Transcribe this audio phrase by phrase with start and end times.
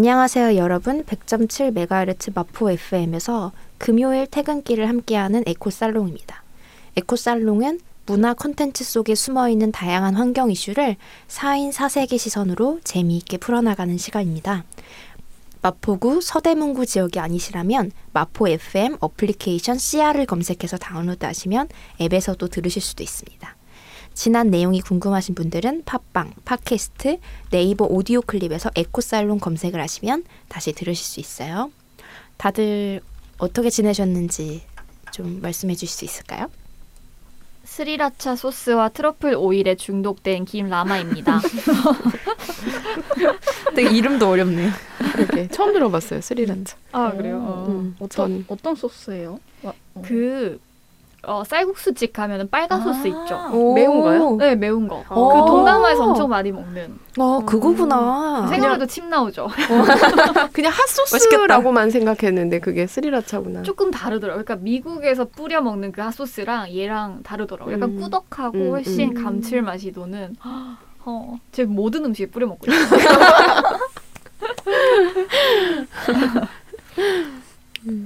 [0.00, 6.42] 안녕하세요 여러분 100.7MHz 마포 FM에서 금요일 퇴근길을 함께하는 에코살롱입니다.
[6.96, 10.96] 에코살롱은 문화 콘텐츠 속에 숨어있는 다양한 환경 이슈를
[11.28, 14.64] 4인 4색의 시선으로 재미있게 풀어나가는 시간입니다.
[15.60, 21.68] 마포구 서대문구 지역이 아니시라면 마포 FM 어플리케이션 CR을 검색해서 다운로드하시면
[22.00, 23.54] 앱에서도 들으실 수도 있습니다.
[24.20, 27.20] 지난 내용이 궁금하신 분들은 팟빵, 팟캐스트,
[27.50, 31.72] 네이버 오디오 클립에서 에코살롱 검색을 하시면 다시 들으실 수 있어요.
[32.36, 33.00] 다들
[33.38, 34.60] 어떻게 지내셨는지
[35.10, 36.50] 좀 말씀해 주실 수 있을까요?
[37.64, 41.40] 스리라차 소스와 트러플 오일에 중독된 김라마입니다.
[43.74, 44.70] 되게 이름도 어렵네요.
[45.14, 46.76] 그렇게 처음 들어봤어요 스리란차.
[46.92, 47.38] 아 그래요?
[47.38, 47.66] 어.
[47.70, 49.40] 음, 어떤 어떤 소스예요?
[49.62, 50.02] 와, 어.
[50.04, 50.60] 그
[51.22, 52.84] 어, 쌀국수집 가면은 빨간 아.
[52.84, 53.50] 소스 있죠.
[53.74, 54.36] 매운가요?
[54.36, 55.04] 네 매운 거.
[55.08, 55.28] 어.
[55.28, 56.98] 그 동남아에서 엄청 많이 먹는.
[57.18, 58.46] 어, 그거구나.
[58.48, 59.48] 생각해도 침 나오죠.
[60.52, 63.62] 그냥 핫소스라고만 생각했는데 그게 스리라차구나.
[63.62, 64.44] 조금 다르더라고요.
[64.44, 67.74] 그러니까 미국에서 뿌려 먹는 그 핫소스랑 얘랑 다르더라고요.
[67.74, 68.00] 약간 음.
[68.00, 69.22] 꾸덕하고 음, 훨씬 음.
[69.22, 70.36] 감칠맛이 도는.
[71.04, 73.00] 어, 제 모든 음식에 뿌려 먹고 있어요.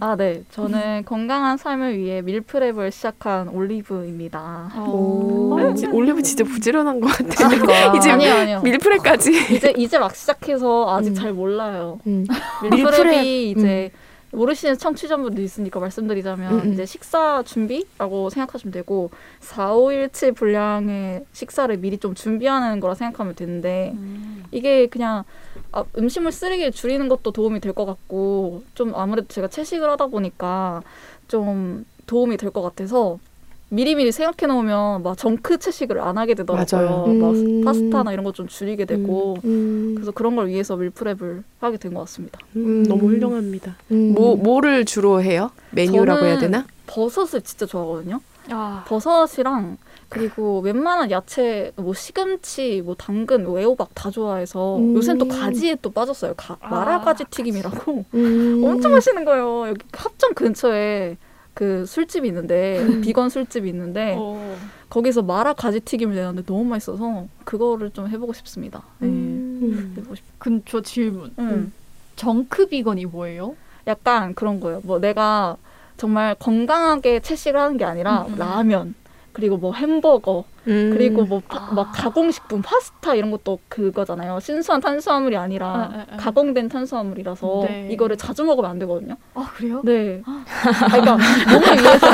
[0.01, 0.43] 아, 네.
[0.51, 4.73] 저는 건강한 삶을 위해 밀프렙을 시작한 올리브입니다.
[4.87, 5.75] 오, 어.
[5.75, 7.49] 지- 올리브 진짜 부지런한 것 같아.
[7.49, 7.95] 그러니까.
[7.99, 8.61] 이제 아니요, 아니요.
[8.63, 9.55] 밀프레까지.
[9.55, 11.15] 이제 이제 막 시작해서 아직 음.
[11.15, 11.99] 잘 몰라요.
[12.07, 12.27] 음.
[12.71, 13.91] 밀프렙이 이제
[14.35, 16.73] 모르시는 청취자분들 있으니까 말씀드리자면 음, 음.
[16.73, 19.11] 이제 식사 준비라고 생각하시면 되고
[19.41, 24.45] 4, 5일치 분량의 식사를 미리 좀 준비하는 거라 생각하면 되는데 음.
[24.51, 25.25] 이게 그냥
[25.73, 30.83] 아, 음식물 쓰레기를 줄이는 것도 도움이 될 것 같고 좀 아무래도 제가 채식을 하다 보니까
[31.29, 33.19] 좀 도움이 될 것 같아서
[33.71, 36.67] 미리미리 생각해 놓으면 막 정크 채식을 안 하게 되더라고요.
[36.81, 37.07] 맞아요.
[37.07, 37.65] 막 음.
[37.65, 39.93] 파스타나 이런 거좀 줄이게 되고 음.
[39.97, 42.39] 그래서 그런 걸 위해서 밀프렙을 하게 된 것 같습니다.
[42.57, 43.77] 음, 너무 훌륭합니다.
[43.91, 44.13] 음.
[44.15, 45.51] 뭐 뭐를 주로 해요?
[45.71, 46.67] 메뉴라고 저는 해야 되나?
[46.87, 48.21] 버섯을 진짜 좋아하거든요.
[48.51, 49.79] 아, 버섯이랑
[50.11, 54.95] 그리고 웬만한 야채 뭐 시금치, 뭐 당근, 뭐 애호박 다 좋아해서 음.
[54.95, 56.35] 요새는 또 가지에 또 빠졌어요.
[56.37, 58.63] 가, 아, 마라가지 튀김이라고 음.
[58.67, 59.69] 엄청 맛있는 거예요.
[59.69, 61.17] 여기 합정 근처에
[61.55, 63.01] 그 술집이 있는데 음.
[63.01, 64.57] 비건 술집이 있는데 어.
[64.91, 68.83] 거기서 마라 가지 튀김을 내는데 너무 맛있어서 그거를 좀 해보고 싶습니다.
[68.99, 69.09] 네.
[69.09, 69.95] 음.
[69.97, 70.25] 해보고 싶.
[70.39, 71.33] 그럼 저 질문.
[71.39, 71.73] 음.
[72.17, 73.57] 정크 비건이 뭐예요?
[73.87, 74.81] 약간 그런 거예요.
[74.85, 75.57] 뭐 내가
[75.97, 78.37] 정말 건강하게 채식을 하는 게 아니라 음.
[78.37, 78.95] 라면
[79.35, 80.91] 그리고 뭐 햄버거 음.
[80.93, 81.91] 그리고 뭐막 아.
[81.93, 84.41] 가공식품 파스타 이런 것도 그거잖아요.
[84.41, 86.17] 신수한 탄수화물이 아니라 아, 아, 아.
[86.17, 87.89] 가공된 탄수화물이라서 네.
[87.91, 89.17] 이거를 자주 먹으면 안 되거든요.
[89.35, 89.83] 아 그래요?
[89.85, 90.23] 네.
[90.25, 90.45] 아,
[90.89, 91.19] 그러니까
[91.53, 92.07] 몸을 위해서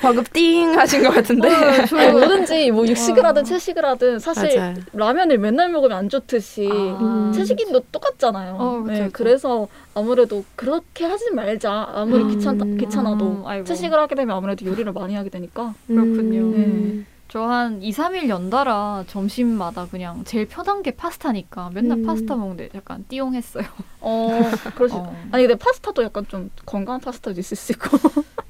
[0.00, 1.48] 방금 띵 하신 것 같은데.
[1.48, 4.74] 아니, 뭐든지 뭐 육식을 하든 채식을 하든 사실 맞아요.
[4.92, 7.32] 라면을 맨날 먹으면 안 좋듯이 아.
[7.34, 8.56] 채식인도 똑같잖아요.
[8.58, 9.10] 어, 그쵸, 네, 그쵸.
[9.12, 11.88] 그래서 아무래도 그렇게 하지 말자.
[11.92, 12.30] 아무리 음.
[12.30, 13.64] 귀찮다, 귀찮아도 음, 아이고.
[13.64, 15.74] 채식을 하게 되면 아무래도 요리를 많이 하게 되니까.
[15.86, 16.40] 그렇군요.
[16.40, 17.06] 음.
[17.28, 22.06] 저한 2, 3일 연달아 점심마다 그냥 제일 편한 게 파스타니까 맨날 음.
[22.06, 23.64] 파스타 먹는데 약간 띠용했어요.
[24.00, 24.40] 어,
[24.74, 24.94] 그러시.
[24.94, 27.98] 어, 아니 근데 파스타도 약간 좀 건강한 파스타도 있을 수 있고.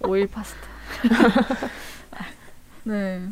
[0.06, 0.77] 오일 파스타.
[2.84, 3.22] 네.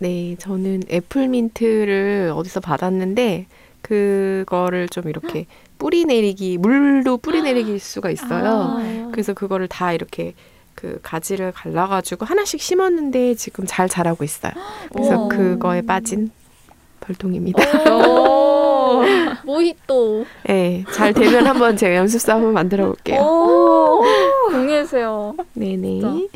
[0.00, 3.46] 네, 저는 애플민트를 어디서 받았는데
[3.82, 5.46] 그거를 좀 이렇게
[5.78, 8.78] 뿌리 내리기 물로 뿌리 내리길 수가 있어요.
[8.78, 9.08] 아.
[9.10, 10.34] 그래서 그거를 다 이렇게
[10.74, 14.52] 그 가지를 갈라가지고 하나씩 심었는데 지금 잘 자라고 있어요.
[14.92, 15.28] 그래서.
[15.28, 16.30] 그거에 빠진
[17.00, 17.62] 벌통입니다.
[18.90, 19.02] 오,
[19.46, 20.24] 모히또.
[20.46, 23.20] 네, 잘 되면 한번 제가 연습사 한번 만들어 볼게요.
[23.20, 24.02] 오,
[24.50, 25.34] 공유해주세요.
[25.54, 26.00] 네네.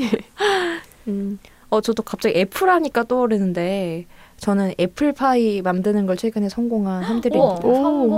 [1.08, 1.38] 음.
[1.70, 4.06] 어, 저도 갑자기 애플하니까 떠오르는데
[4.38, 7.66] 저는 애플파이 만드는 걸 최근에 성공한 한들입니다.
[7.66, 7.74] 오.
[7.74, 8.12] 성공.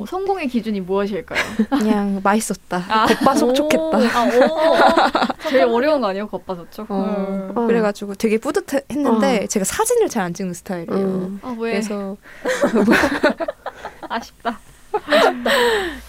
[0.00, 1.38] 오, 성공의 기준이 무엇일까요?
[1.70, 2.84] 그냥 맛있었다.
[2.88, 3.06] 아.
[3.06, 3.98] 겉바속촉했다.
[3.98, 6.26] 오, 아, 제일 어려운 거 아니에요?
[6.28, 6.90] 겉바속촉?
[6.90, 7.52] 어, 음.
[7.56, 7.66] 어.
[7.66, 9.46] 그래가지고 되게 뿌듯했는데 어.
[9.46, 10.98] 제가 사진을 잘 안 찍는 스타일이에요.
[11.06, 11.40] 음.
[11.42, 11.70] 아 왜?
[11.72, 12.16] 그래서
[14.08, 14.58] 아쉽다.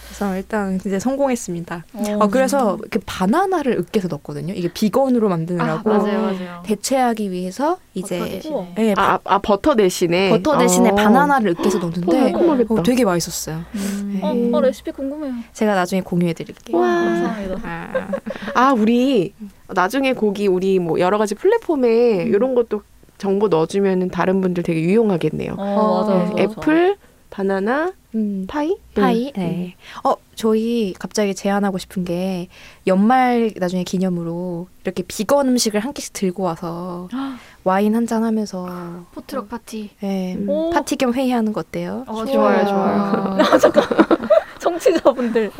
[0.06, 1.84] 그래서 일단 이제 성공했습니다.
[1.94, 2.22] 오.
[2.24, 4.52] 어, 그래서 그 바나나를 으깨서 넣었거든요.
[4.54, 6.62] 이게 비건으로 아, 만드느라고 맞아요, 맞아요.
[6.64, 8.74] 대체하기 위해서 버터 이제 대신에.
[8.78, 10.94] 예, 아, 아, 버터 대신에 버터 대신에 어.
[10.94, 12.74] 바나나를 으깨서 넣었는데 꼼꼼하겠다.
[12.74, 13.62] 어, 되게 맛있었어요.
[13.74, 14.20] 음.
[14.22, 15.34] 어, 어, 레시피 궁금해요.
[15.52, 16.76] 제가 나중에 공유해 드릴게요.
[16.76, 16.86] 와.
[16.86, 17.60] 감사합니다.
[17.62, 18.10] 아,
[18.54, 19.32] 아, 우리
[19.68, 22.82] 나중에 거기 우리 뭐 여러 가지 플랫폼에 이런 것도
[23.18, 25.54] 정보 넣어주면은 다른 분들 되게 유용하겠네요.
[25.56, 26.60] 어, 맞아, 네, 맞아, 맞아.
[27.30, 28.76] 바나나, 음, 파이?
[28.94, 29.32] 파이.
[29.36, 29.74] 네.
[30.04, 32.48] 어, 저희 갑자기 제안하고 싶은 게
[32.88, 37.08] 연말 나중에 기념으로 이렇게 비건 음식을 한 끼씩 들고 와서
[37.62, 38.68] 와인 한 잔 하면서
[39.12, 39.90] 포트럭 파티.
[40.00, 40.48] 네, 음.
[40.48, 40.70] 오.
[40.70, 42.04] 파티 겸 회의하는 거 어때요?
[42.08, 43.38] 어, 좋아요, 좋아요, 좋아요.
[43.38, 45.50] 어, 청취자분들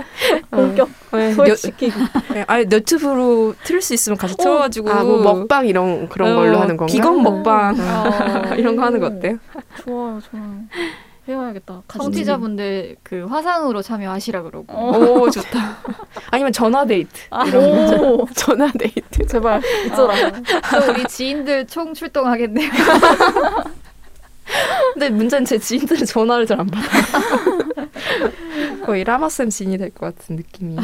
[0.50, 1.93] 본격 네, 소외시키기.
[2.34, 6.61] 네, 아니 너튜브로 틀을 수 있으면 같이 틀어가지고 아, 뭐 먹방 이런 그런 걸로 어,
[6.62, 6.93] 하는 건가?
[6.93, 9.38] 비건 먹방 어, 이런 거 하는 거 어때요?
[9.84, 10.55] 좋아요, 좋아요.
[11.32, 11.82] 해봐야겠다.
[11.88, 14.66] 청취자분들 그 화상으로 참여하시라 그러고.
[14.76, 14.98] 어.
[14.98, 15.78] 오 좋다.
[16.30, 17.10] 아니면 전화 데이트.
[17.56, 19.26] 오, 전화 데이트.
[19.28, 20.14] 제발 있어라.
[20.30, 22.70] 또 우리 지인들 총 출동하겠네요.
[24.94, 27.02] 근데 문제는 제 지인들은 전화를 잘 안 받아요.
[28.84, 30.76] 거의 라마쌤 지인이 될 것 같은 느낌이.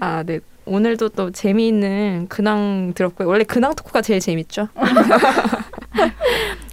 [0.00, 0.40] 아, 네.
[0.64, 3.26] 오늘도 또 재미있는 근황 들었고요.
[3.28, 4.68] 원래 근황 토크가 제일 재밌죠?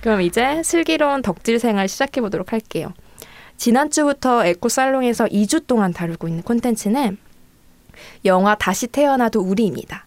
[0.01, 2.93] 그럼 이제 슬기로운 덕질 생활 시작해 보도록 할게요.
[3.57, 7.17] 지난주부터 에코살롱에서 2주 동안 다루고 있는 콘텐츠는
[8.25, 10.05] 영화 다시 태어나도 우리입니다.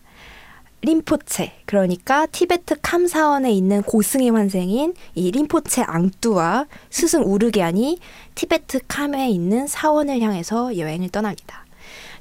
[0.85, 7.99] 림포체, 그러니까 티베트 캄사원에 있는 고승의 환생인 이 림포체 앙뚜와 스승 우르게안이
[8.35, 11.62] 티베트 캄에 있는 사원을 향해서 여행을 떠납니다.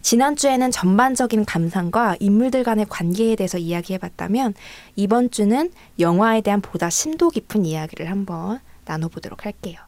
[0.02, 4.54] 지난주에는 전반적인 감상과 인물들 간의 관계에 대해서 이야기해봤다면
[4.96, 9.80] 이번 주는 영화에 대한 보다 심도 깊은 이야기를 한번 나눠보도록 할게요.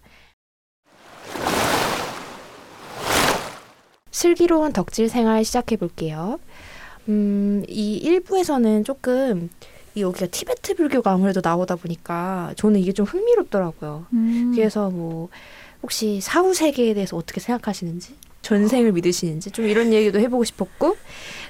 [4.11, 6.39] 슬기로운 덕질 생활 시작해 볼게요.
[7.09, 9.49] 음, 이 1부에서는 조금
[9.95, 14.05] 이 여기가 티베트 불교가 아무래도 나오다 보니까 저는 이게 좀 흥미롭더라고요.
[14.13, 14.51] 음.
[14.55, 15.29] 그래서 뭐
[15.81, 20.95] 혹시 사후 세계에 대해서 어떻게 생각하시는지, 전생을 믿으시는지 좀 이런 얘기도 해보고 싶었고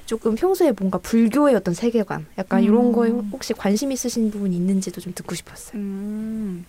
[0.06, 2.92] 조금 평소에 뭔가 불교의 어떤 세계관, 약간 이런 음.
[2.92, 5.76] 거에 혹시 관심 있으신 부분이 있는지도 좀 듣고 싶었어요.
[5.76, 6.64] 음,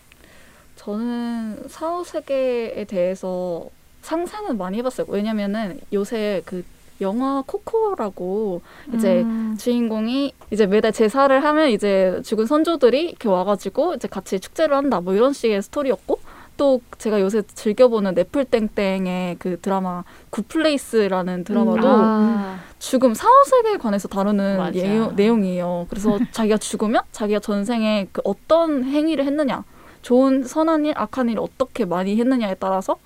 [0.75, 3.69] 저는 사후 세계에 대해서
[4.01, 5.07] 상상은 많이 해봤어요.
[5.09, 6.63] 왜냐면은 요새 그
[7.01, 8.61] 영화 코코라고
[8.93, 9.57] 이제 음.
[9.59, 15.13] 주인공이 이제 매달 제사를 하면 이제 죽은 선조들이 이렇게 와가지고 이제 같이 축제를 한다 뭐
[15.13, 16.19] 이런 식의 스토리였고
[16.57, 22.59] 또 제가 요새 즐겨보는 네플땡땡의 그 드라마 굿플레이스라는 드라마도 아.
[22.79, 24.57] 죽음 사후 세계에 관해서 다루는.
[24.75, 25.87] 예요- 내용이에요.
[25.89, 29.63] 그래서 자기가 죽으면 자기가 전생에 그 어떤 행위를 했느냐,
[30.01, 32.97] 좋은 선한 일, 악한 일을 어떻게 많이 했느냐에 따라서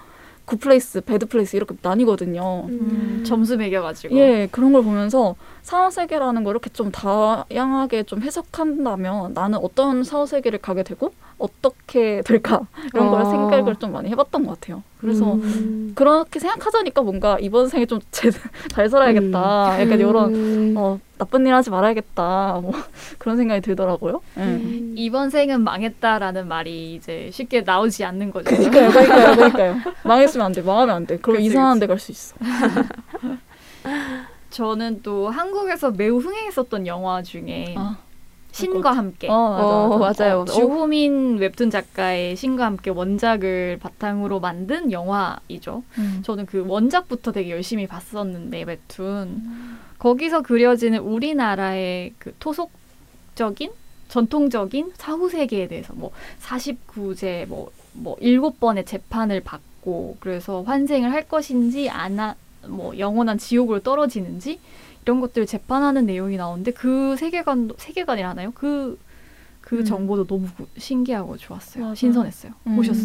[0.46, 2.66] good place, bad place 이렇게 나뉘거든요.
[2.68, 4.16] 음, 점수 매겨가지고.
[4.18, 10.26] 예, 그런 걸 보면서 사후 세계라는 걸 이렇게 좀 다양하게 좀 해석한다면 나는 어떤 사후
[10.26, 12.62] 세계를 가게 되고 어떻게 될까
[12.94, 13.26] 이런 걸 어.
[13.26, 14.84] 생각을 좀 많이 해봤던 것 같아요.
[15.00, 15.94] 그래서 음.
[15.96, 19.82] 그렇게 생각하자니까 뭔가 이번 생에 좀 잘 살아야겠다.
[19.82, 20.74] 약간 이런 음.
[20.78, 22.60] 어, 나쁜 일 하지 말아야겠다.
[22.62, 22.74] 뭐
[23.20, 24.22] 그런 생각이 들더라고요.
[24.38, 24.42] 예.
[24.42, 24.94] 음.
[24.98, 28.50] 이번 생은 망했다라는 말이 이제 쉽게 나오지 않는 거죠.
[28.50, 29.76] 그러니까요, 그러니까요, 그러니까요.
[30.04, 31.18] 망했으면 안 돼, 망하면 안 돼.
[31.18, 31.80] 그럼 그치, 이상한.
[31.80, 32.36] 데 갈 수 있어.
[34.50, 37.98] 저는 또 한국에서 매우 흥행했었던 영화 중에 아,
[38.52, 39.28] 신과 함께.
[39.30, 40.24] 어, 맞아, 어, 맞아.
[40.24, 40.42] 맞아요.
[40.42, 45.84] 어, 주호민 웹툰 작가의 신과 함께 원작을 바탕으로 만든 영화이죠.
[45.98, 46.22] 음.
[46.24, 53.72] 저는 그 원작부터 되게 열심히 봤었는데 웹툰 거기서 그려지는 우리나라의 그 토속적인
[54.08, 56.12] 전통적인 사후 세계에 대해서 뭐
[56.42, 62.20] 49제 뭐뭐 일곱 번의 재판을 받고 그래서 환생을 할 것인지 안
[62.68, 64.60] 뭐 영원한 지옥으로 떨어지는지
[65.04, 68.52] 이런 것들을 재판하는 내용이 나오는데 그 세계관도 세계관이라나요?
[68.52, 68.98] 그그
[69.74, 69.86] 음.
[69.86, 71.86] 정보도 너무 신기하고 좋았어요.
[71.86, 71.96] 맞아.
[71.96, 72.54] 신선했어요.
[72.68, 72.76] 음.
[72.76, 72.96] 보셨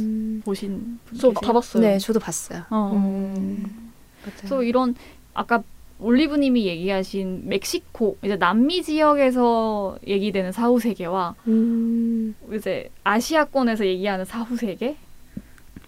[0.45, 1.41] 보신 분저 계세요?
[1.41, 1.83] 다 봤어요.
[1.83, 2.65] 네, 저도 봤어요.
[2.71, 2.93] 어.
[2.95, 3.93] 음.
[4.39, 4.95] 그래서 이런
[5.33, 5.63] 아까
[6.01, 12.35] 올리브님이 얘기하신 멕시코 이제 남미 지역에서 얘기되는 사후 세계와 음.
[12.53, 14.97] 이제 아시아권에서 얘기하는 사후 세계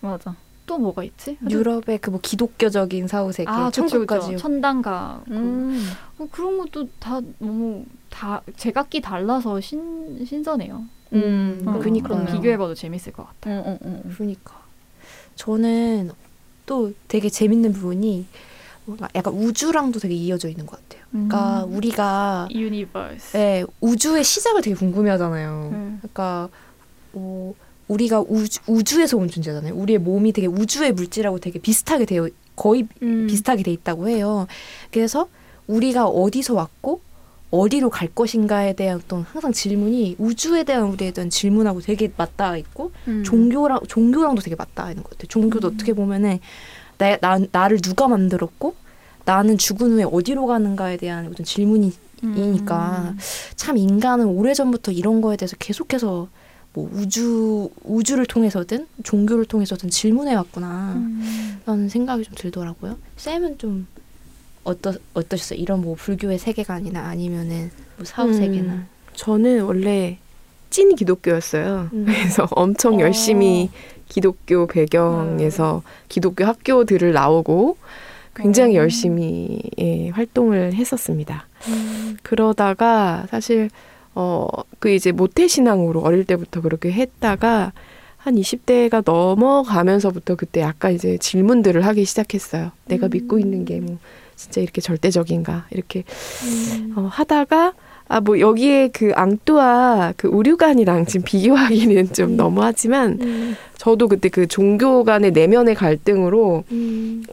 [0.00, 0.36] 맞아.
[0.66, 1.38] 또 뭐가 있지?
[1.48, 4.36] 유럽의 그 뭐 기독교적인 사후 세계, 아, 천국까지.
[4.36, 5.80] 천당가 음.
[6.18, 10.84] 어, 그런 것도 다 너무 다 제각기 달라서 신 신선해요.
[11.12, 12.18] 음, 어, 그니까요.
[12.18, 12.34] 그러네요.
[12.36, 13.62] 비교해봐도 재밌을 것 같아요.
[13.66, 14.12] 응, 응, 응.
[14.14, 14.60] 그러니까
[15.36, 16.10] 저는
[16.66, 18.26] 또 되게 재밌는 부분이
[18.86, 21.04] 뭔가 약간 우주랑도 되게 이어져 있는 것 같아요.
[21.10, 21.74] 그러니까 음.
[21.76, 23.36] 우리가 universe.
[23.36, 25.70] 네, 우주의 시작을 되게 궁금해하잖아요.
[25.72, 25.98] 음.
[26.02, 26.48] 그러니까
[27.12, 27.54] 뭐
[27.88, 29.74] 우리가 우주, 우주 에서 온 존재잖아요.
[29.74, 33.26] 우리의 몸이 되게 우주의 물질하고 되게 비슷하게 되어 거의 음.
[33.28, 34.46] 비슷하게 돼 있다고 해요.
[34.90, 35.28] 그래서
[35.66, 37.00] 우리가 어디서 왔고
[37.50, 42.90] 어디로 갈 것인가에 대한 어떤 항상 질문이 우주에 대한 우리에 대한 질문하고 되게 맞닿아 있고
[43.06, 43.22] 음.
[43.24, 45.28] 종교랑 종교랑도 되게 맞닿아 있는 것 같아요.
[45.28, 46.40] 종교도 어떻게 보면은
[46.98, 48.74] 나, 나 나를 누가 만들었고
[49.24, 53.18] 나는 죽은 후에 어디로 가는가에 대한 어떤 질문이니까 음.
[53.54, 56.28] 참 인간은 오래 전부터 이런 거에 대해서 계속해서
[56.76, 60.92] 뭐 우주 우주를 통해서든 종교를 통해서든 질문해 왔구나.
[60.96, 61.58] 음.
[61.64, 62.98] 라는 생각이 좀 들더라고요.
[63.16, 63.86] 쌤은 좀
[64.62, 65.58] 어떠 어떠셨어요?
[65.58, 68.84] 이런 뭐 불교의 세계관이나 아니면은 뭐 사후 음, 세계나.
[69.14, 70.18] 저는 원래
[70.68, 71.88] 찐 기독교였어요.
[71.94, 72.04] 음.
[72.04, 73.00] 그래서 엄청 어.
[73.00, 73.70] 열심히
[74.10, 77.78] 기독교 배경에서 기독교 학교들을 나오고
[78.34, 78.82] 굉장히 어.
[78.82, 81.46] 열심히 예, 활동을 했었습니다.
[82.22, 83.70] 그러다가 사실
[84.16, 87.72] 어 그 이제 모태 신앙으로 어릴 때부터 그렇게 했다가
[88.18, 92.72] 한 20대가 넘어가면서부터 그때 약간 이제 질문들을 하기 시작했어요.
[92.86, 93.98] 내가 믿고 있는 게 뭐
[94.36, 95.66] 진짜 이렇게 절대적인가?
[95.70, 96.04] 이렇게
[96.96, 97.72] 어, 하다가
[98.08, 105.02] 아 뭐 여기에 그 앙뚜아 그 우류관이랑 지금 비교하기는 좀 너무하지만 저도 그때 그 종교
[105.04, 106.64] 간의 내면의 갈등으로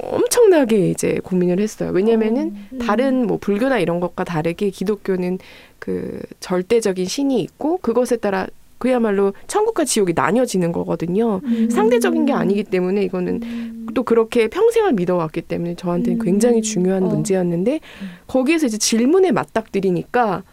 [0.01, 1.91] 엄청나게 이제 고민을 했어요.
[1.93, 5.39] 왜냐면은 다른 뭐 불교나 이런 것과 다르게 기독교는
[5.83, 8.47] 그 절대적인 신이 있고 그것에 따라
[8.77, 11.41] 그야말로 천국과 지옥이 나뉘어지는 거거든요.
[11.69, 17.07] 상대적인 게 아니기 때문에 이거는 또 그렇게 평생을 믿어왔기 때문에 저한테는 굉장히 중요한 어.
[17.07, 17.81] 문제였는데
[18.27, 20.43] 거기에서 이제 질문에 맞닥뜨리니까 어,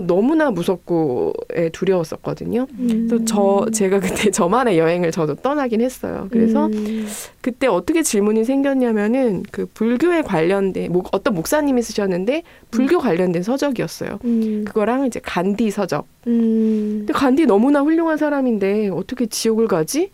[0.00, 2.66] 너무나 무섭고 예, 두려웠었거든요.
[3.10, 6.28] 또저 제가 그때 저만의 여행을 저도 떠나긴 했어요.
[6.30, 7.06] 그래서 음.
[7.42, 14.18] 그때 어떻게 질문이 생겼냐면은 그 불교에 관련된 뭐 어떤 목사님이 쓰셨는데 불교 관련된 서적이었어요.
[14.24, 14.64] 음.
[14.66, 16.06] 그거랑 이제 간디 서적.
[16.26, 16.96] 음.
[17.00, 20.10] 근데 간디 너무나 훌륭한 사람인데 어떻게 지옥을 가지?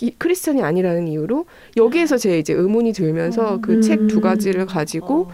[0.00, 1.44] 이, 크리스천이 아니라는 이유로
[1.76, 5.30] 여기에서 제 이제 의문이 들면서 그 책 두 가지를 가지고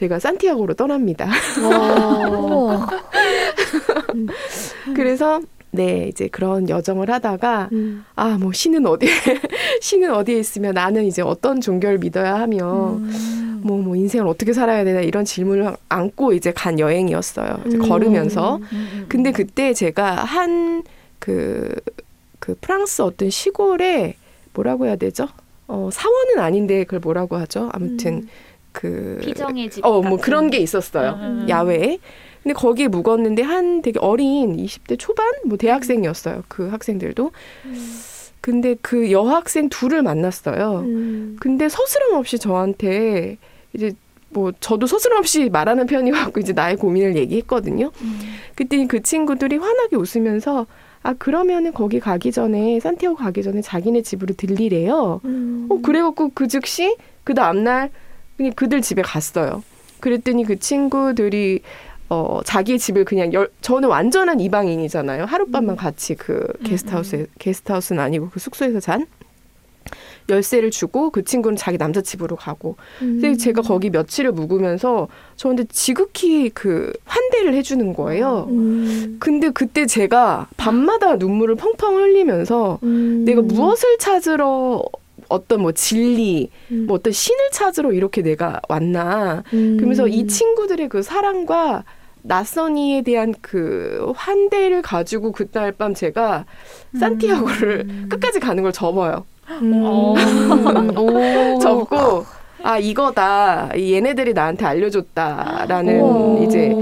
[0.00, 1.28] 제가 산티아고로 떠납니다.
[1.62, 2.86] 어.
[4.96, 5.40] 그래서
[5.72, 8.04] 네 이제 그런 여정을 하다가 음.
[8.16, 9.08] 아 뭐 신은 어디에
[9.82, 13.60] 신은 어디에 있으면 나는 이제 어떤 종교를 믿어야 하며 음.
[13.62, 17.60] 뭐 뭐 인생을 어떻게 살아야 되나 이런 질문을 안고 이제 간 여행이었어요.
[17.66, 17.88] 이제 음.
[17.88, 19.04] 걸으면서 음.
[19.08, 20.82] 근데 그때 제가 한
[21.18, 21.74] 그
[22.38, 24.14] 그 프랑스 어떤 시골에
[24.54, 25.28] 뭐라고 해야 되죠?
[25.68, 27.68] 어 사원은 아닌데 그걸 뭐라고 하죠?
[27.74, 28.28] 아무튼
[28.72, 29.84] 그 피정의 집.
[29.84, 30.18] 어 뭐.
[30.18, 31.18] 그런 게 있었어요.
[31.20, 31.46] 음.
[31.48, 31.98] 야외에.
[32.42, 36.44] 근데 거기에 묵었는데 한 되게 어린 20대 초반 뭐 대학생이었어요.
[36.48, 37.32] 그 학생들도.
[38.40, 40.80] 근데 그 여학생 둘을 만났어요.
[40.86, 41.36] 음.
[41.40, 43.36] 근데 서스럼 없이 저한테
[43.74, 43.92] 이제
[44.30, 47.90] 뭐 저도 서스럼 없이 말하는 편이갖고 이제 나의 고민을 얘기했거든요.
[48.00, 48.20] 음.
[48.54, 50.66] 그때 그 친구들이 환하게 웃으면서
[51.02, 55.20] 아 그러면은 거기 가기 전에 산티아고 가기 전에 자기네 집으로 들리래요.
[55.24, 55.66] 음.
[55.68, 57.90] 어 그래갖고 그 즉시 그 다음날
[58.40, 59.62] 그냥 그들 집에 갔어요.
[60.00, 61.60] 그랬더니 그 친구들이
[62.08, 65.26] 어 자기 집을 그냥 열 저는 완전한 이방인이잖아요.
[65.26, 69.06] 하룻밤만 같이 그 게스트하우스에 게스트하우스는 아니고 그 숙소에서 잔
[70.30, 76.48] 열쇠를 주고 그 친구는 자기 남자 집으로 가고 근데 제가 거기 며칠을 묵으면서 저한테 지극히
[76.48, 78.46] 그 환대를 해주는 거예요.
[78.48, 79.18] 음.
[79.20, 83.24] 근데 그때 제가 밤마다 눈물을 펑펑 흘리면서 음.
[83.26, 84.82] 내가 무엇을 찾으러
[85.30, 86.84] 어떤 뭐 진리, 음.
[86.86, 89.42] 뭐 어떤 신을 찾으러 이렇게 내가 왔나.
[89.54, 89.76] 음.
[89.76, 91.84] 그러면서 이 친구들의 그 사랑과
[92.22, 96.44] 낯선이에 대한 그 환대를 가지고 그날 밤 제가
[96.98, 99.24] 산티아고를 끝까지 가는 걸 접어요.
[99.62, 99.82] 음.
[99.84, 100.14] 어.
[100.96, 101.58] 오.
[101.60, 102.26] 접고
[102.62, 103.70] 아 이거다.
[103.76, 106.44] 얘네들이 나한테 알려줬다라는 오.
[106.44, 106.74] 이제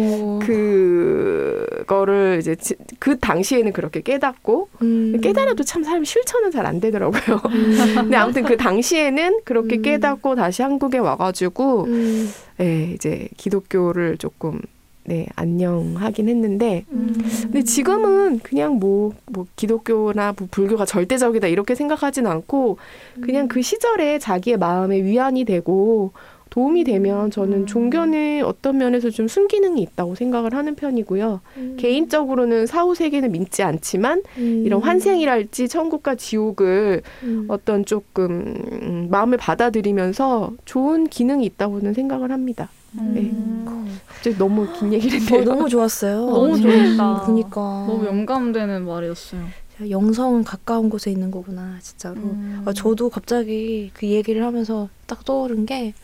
[1.78, 5.18] 그거를 이제 지- 그 당시에는 그렇게 깨닫고 음.
[5.20, 7.40] 깨달아도 참 사람 실천은 잘 안 되더라고요.
[7.46, 7.76] 음.
[7.96, 9.82] 근데 아무튼 그 당시에는 그렇게 음.
[9.82, 12.28] 깨닫고 다시 한국에 와가지고 음.
[12.58, 14.60] 네, 이제 기독교를 조금
[15.04, 17.14] 네 안녕하긴 했는데 음.
[17.44, 22.76] 근데 지금은 그냥 뭐, 뭐 기독교나 뭐 불교가 절대적이다 이렇게 생각하진 않고
[23.22, 26.12] 그냥 그 시절에 자기의 마음에 위안이 되고
[26.50, 31.40] 도움이 되면 저는 종교는 어떤 면에서 좀 순기능이 있다고 생각을 하는 편이고요.
[31.76, 34.62] 개인적으로는 사후 세계는 믿지 않지만 음.
[34.64, 37.46] 이런 환생이랄지 천국과 지옥을 음.
[37.48, 42.68] 어떤 조금 음, 마음을 받아들이면서 좋은 기능이 있다고는 생각을 합니다.
[42.98, 43.98] 음.
[44.06, 45.44] 갑자기 너무 긴 얘기를 어, 했네요.
[45.44, 46.26] 너무 좋았어요.
[46.26, 47.26] 너무 음, 좋았다.
[47.26, 47.84] 그니까.
[47.86, 49.42] 너무 영감되는 말이었어요.
[49.88, 52.16] 영성은 가까운 곳에 있는 거구나, 진짜로.
[52.16, 52.62] 음.
[52.64, 55.94] 아, 저도 갑자기 그 얘기를 하면서 딱 떠오른 게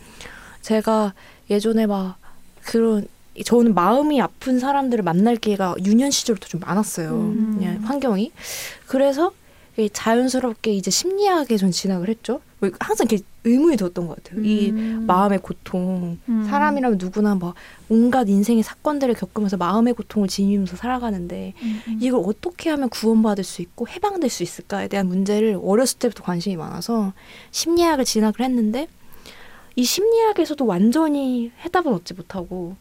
[0.65, 1.13] 제가
[1.51, 2.17] 예전에 막
[2.65, 3.07] 그런
[3.45, 7.11] 저는 마음이 아픈 사람들을 만날 기회가 유년 시절부터 좀 많았어요.
[7.11, 7.57] 음.
[7.59, 8.33] 그냥 환경이.
[8.87, 9.33] 그래서
[9.93, 12.41] 자연스럽게 이제 심리학에 전 진학을 했죠.
[12.61, 14.43] 뭐 항상 이렇게 의문이 들었던 것 같아요.
[14.43, 15.05] 이 음.
[15.07, 16.17] 마음의 고통.
[16.29, 16.47] 음.
[16.49, 17.55] 사람이라면 누구나 막
[17.91, 21.99] 온갖 인생의 사건들을 겪으면서 마음의 고통을 지니면서 살아가는데 음, 음.
[22.01, 27.13] 이걸 어떻게 하면 구원받을 수 있고 해방될 수 있을까에 대한 문제를 어렸을 때부터 관심이 많아서
[27.51, 28.87] 심리학을 진학을 했는데
[29.77, 32.77] 이 심리학에서도 완전히 해답은 얻지 못하고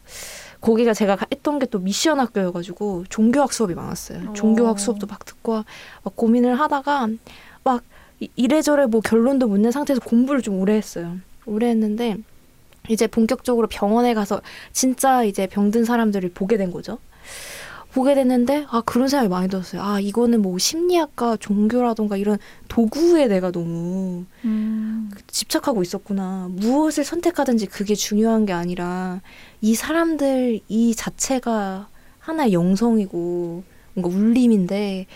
[0.60, 4.30] 거기가 제가 했던 게 또 미션 학교여가지고 종교학 수업이 많았어요.
[4.30, 4.32] 어.
[4.32, 5.54] 종교학 수업도 막 듣고
[6.02, 7.08] 막 고민을 하다가
[7.64, 7.82] 막
[8.20, 11.16] 이- 이래저래 뭐 결론도 못 낸 상태에서 공부를 좀 오래 했어요.
[11.46, 12.16] 오래 했는데
[12.88, 14.40] 이제 본격적으로 병원에 가서
[14.72, 16.98] 진짜 이제 병든 사람들을 보게 된 거죠.
[17.94, 19.80] 보게 됐는데 아 그런 생각이 많이 들었어요.
[19.80, 25.10] 아 이거는 뭐 심리학과 종교라던가 이런 도구에 내가 너무 음.
[25.28, 26.48] 집착하고 있었구나.
[26.50, 29.20] 무엇을 선택하든지 그게 중요한 게 아니라
[29.60, 31.86] 이 사람들 이 자체가
[32.18, 33.62] 하나의 영성이고
[33.94, 35.06] 뭔가 울림인데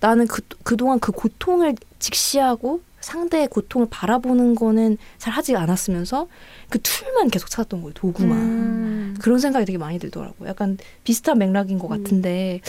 [0.00, 6.28] 나는 그, 그동안 그 고통을 직시하고 상대의 고통을 바라보는 거는 잘 하지 않았으면서
[6.70, 7.92] 그 툴만 계속 찾았던 거예요.
[7.94, 8.38] 도구만.
[8.38, 9.16] 음.
[9.20, 10.48] 그런 생각이 되게 많이 들더라고요.
[10.48, 12.02] 약간 비슷한 맥락인 것 음.
[12.02, 12.60] 같은데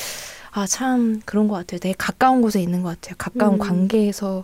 [0.51, 1.79] 아 참 그런 것 같아요.
[1.79, 3.15] 되게 가까운 곳에 있는 것 같아요.
[3.17, 3.59] 가까운 음.
[3.59, 4.43] 관계에서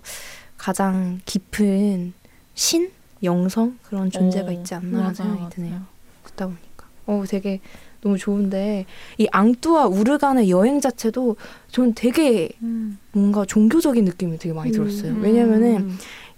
[0.57, 2.13] 가장 깊은
[2.55, 2.91] 신,
[3.23, 5.55] 영성 그런 존재가 어, 있지 않나라는 맞아, 생각이 맞아.
[5.55, 5.81] 드네요.
[6.25, 7.59] 듣다 보니까 어 되게
[8.03, 8.86] 너무 좋은데
[9.17, 11.38] 이 앙뚜와 우르간의 여행 자체도
[11.69, 13.00] 전 되게 음.
[13.13, 15.13] 뭔가 종교적인 느낌이 되게 많이 들었어요.
[15.13, 15.22] 음.
[15.24, 15.89] 왜냐면은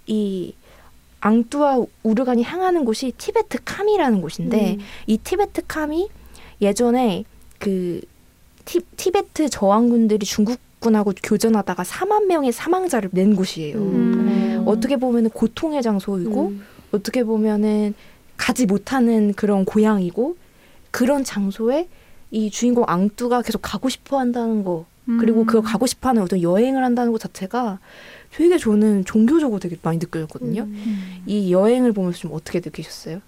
[0.06, 0.54] 이
[1.20, 4.78] 앙뚜와 우르간이 향하는 곳이 티베트 캄이라는 곳인데 음.
[5.08, 6.08] 이 티베트 캄이
[6.62, 7.24] 예전에
[7.58, 8.00] 그
[8.64, 13.76] 티, 티베트 저항군들이 중국 군하고 교전하다가 4만 명의 사망자를 낸 곳이에요.
[13.76, 14.62] 음.
[14.66, 16.62] 어떻게 보면은 고통의 장소이고 음.
[16.92, 17.94] 어떻게 보면은
[18.36, 20.36] 가지 못하는 그런 고향이고
[20.96, 21.88] 그런 장소에
[22.30, 24.86] 이 주인공 앙뚜가 계속 가고 싶어 한다는 거
[25.20, 25.46] 그리고 음.
[25.46, 27.78] 그걸 가고 싶어 하는 어떤 여행을 한다는 것 자체가
[28.30, 30.62] 되게 저는 종교적으로 되게 많이 느껴졌거든요.
[30.62, 31.22] 음.
[31.26, 33.20] 이 여행을 보면서 좀 어떻게 느끼셨어요?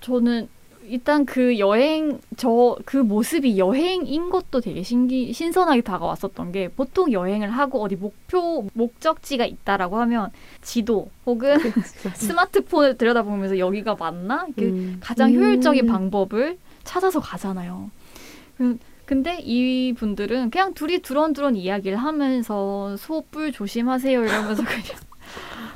[0.00, 0.48] 저는
[0.88, 7.48] 일단 그 여행 저 그 모습이 여행인 것도 되게 신기 신선하게 다가왔었던 게 보통 여행을
[7.50, 10.30] 하고 어디 목표 목적지가 있다라고 하면
[10.62, 11.56] 지도 혹은
[12.16, 14.96] 스마트폰을 들여다보면서 여기가 맞나 음.
[15.00, 15.86] 가장 효율적인 음.
[15.86, 17.90] 방법을 찾아서 가잖아요.
[18.56, 24.98] 그- 근데 이 분들은 그냥 둘이 두런두런 이야기를 하면서 소불 조심하세요 이러면서 그냥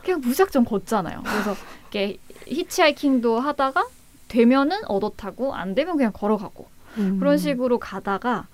[0.03, 1.23] 그냥 무작정 걷잖아요.
[1.23, 3.87] 그래서 이렇게 히치하이킹도 하다가
[4.29, 6.67] 되면은 얻어 타고 안 되면 그냥 걸어가고
[6.99, 7.19] 음.
[7.19, 8.47] 그런 식으로 가다가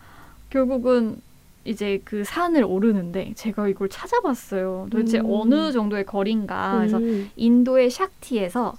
[0.51, 1.21] 결국은
[1.65, 4.89] 이제 그 산을 오르는데 제가 이걸 찾아봤어요.
[4.91, 5.27] 도대체 음.
[5.29, 6.77] 어느 정도의 거리인가.
[6.79, 7.31] 그래서 음.
[7.37, 8.75] 인도의 샥티에서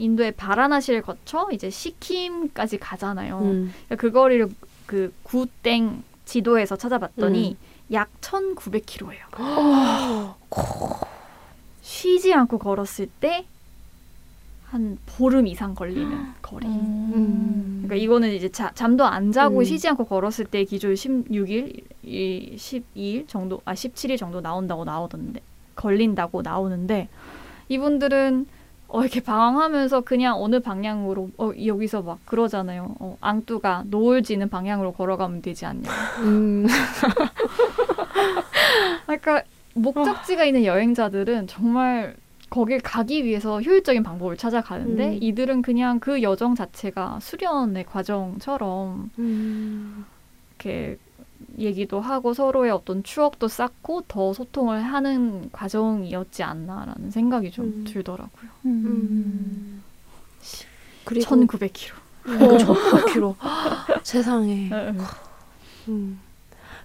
[0.00, 3.38] 인도의 바라나시를 거쳐 이제 시킴까지 가잖아요.
[3.38, 3.72] 음.
[3.86, 4.48] 그러니까 그 거리를
[4.86, 7.56] 그 구땡 지도에서 찾아봤더니
[7.92, 9.30] 약 1,900km예요.
[11.82, 13.46] 쉬지 않고 걸었을 때
[14.70, 16.66] 한 보름 이상 걸리는 거리.
[16.66, 17.82] 음.
[17.82, 19.64] 그러니까 이거는 이제 자, 잠도 안 자고 음.
[19.64, 25.40] 쉬지 않고 걸었을 때 기준 16일, 이 12일 정도, 아 17일 정도 나온다고 나오던데
[25.74, 27.08] 걸린다고 나오는데
[27.68, 28.46] 이분들은
[28.92, 32.96] 어, 이렇게 방황하면서 그냥 어느 방향으로 어, 여기서 막 그러잖아요.
[32.98, 35.88] 어, 앙뚜가 노을 지는 방향으로 걸어가면 되지 않냐.
[36.22, 36.66] 음.
[39.06, 39.42] 그러니까
[39.74, 42.16] 목적지가 있는 여행자들은 정말
[42.50, 45.18] 거길 가기 위해서 효율적인 방법을 찾아가는데 음.
[45.20, 50.04] 이들은 그냥 그 여정 자체가 수련의 과정처럼 음.
[50.58, 50.98] 이렇게
[51.60, 57.84] 얘기도 하고 서로의 어떤 추억도 쌓고 더 소통을 하는 과정이었지 않나라는 생각이 좀 음.
[57.86, 58.50] 들더라고요.
[58.66, 59.82] 음.
[61.04, 61.92] 그리고 1900km.
[62.26, 63.34] 어, 1900km.
[64.04, 64.70] 세상에.
[65.88, 66.18] 음.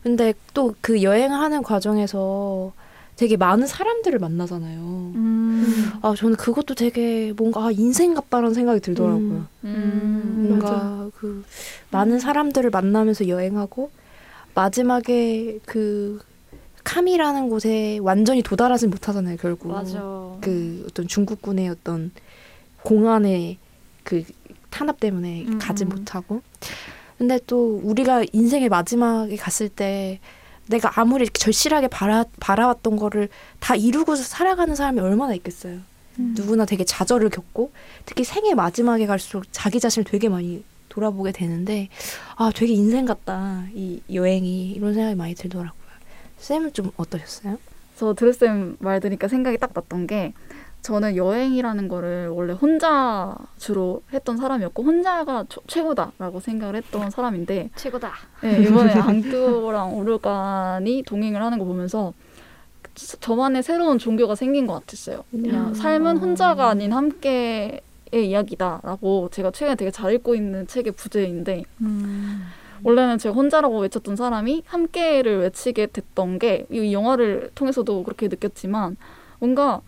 [0.03, 2.71] 근데 또 그 여행을 하는 과정에서
[3.15, 4.79] 되게 많은 사람들을 만나잖아요.
[5.15, 5.91] 음.
[6.01, 9.21] 아, 저는 그것도 되게 뭔가 아, 인생 같다라는 생각이 들더라고요.
[9.23, 9.47] 음.
[9.63, 10.45] 음.
[10.49, 11.09] 뭔가 맞아.
[11.15, 11.43] 그
[11.91, 13.89] 많은 사람들을 만나면서 여행하고
[14.56, 16.20] 마지막에 그
[16.84, 19.72] 캄이라는 곳에 완전히 도달하지 못하잖아요, 결국.
[19.72, 20.00] 맞아.
[20.41, 22.12] 그 어떤 중국군의 어떤
[22.84, 23.58] 공안의
[24.04, 24.24] 그
[24.70, 25.89] 탄압 때문에 음, 가지 음.
[25.89, 26.41] 못하고.
[27.18, 30.20] 근데 또 우리가 인생의 마지막에 갔을 때
[30.68, 35.80] 내가 아무리 이렇게 절실하게 바라, 바라왔던 거를 다 이루고 살아가는 사람이 얼마나 있겠어요.
[36.20, 36.34] 음.
[36.38, 37.72] 누구나 되게 좌절을 겪고
[38.06, 40.63] 특히 생애 마지막에 갈수록 자기 자신을 되게 많이
[40.95, 41.89] 돌아보게 되는데
[42.38, 45.73] 아 되게 인생 같다 이 여행이 이런 생각이 많이 들더라고요.
[46.38, 47.58] 쌤은 좀 어떠셨어요?
[47.97, 50.34] 저 드레쌤 말 들으니까 생각이 딱 났던 게
[50.81, 58.12] 저는 여행이라는 거를 원래 혼자 주로 했던 사람이었고 혼자가 초- 최고다라고 생각을 했던 사람인데 최고다.
[58.43, 62.13] 네, 이번에 앙뚜랑 오르간이 동행을 하는 거 보면서
[62.93, 65.23] 저- 저만의 새로운 종교가 생긴 것 같았어요.
[65.31, 65.73] 그냥 음.
[65.73, 67.81] 삶은 혼자가 아닌 함께의
[68.23, 72.45] 이야기다라고 제가 최근에 되게 잘 읽고 있는 책의 부제인데 음.
[72.84, 78.97] 원래는 제가 혼자라고 외쳤던 사람이 함께를 외치게 됐던 게 이 영화를 통해서도 그렇게 느꼈지만
[79.39, 79.82] 뭔가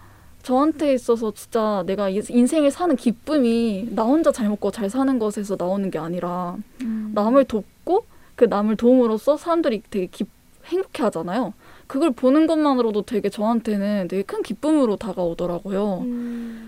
[0.44, 5.56] 저한테 있어서 진짜 내가 이- 인생을 사는 기쁨이 나 혼자 잘 먹고 잘 사는 것에서
[5.60, 7.12] 나오는 게 아니라 음.
[7.14, 10.26] 남을 돕고 그 남을 도움으로써 사람들이 되게 기,
[10.66, 11.54] 행복해 하잖아요.
[11.88, 16.02] 그걸 보는 것만으로도 되게 저한테는 되게 큰 기쁨으로 다가오더라고요.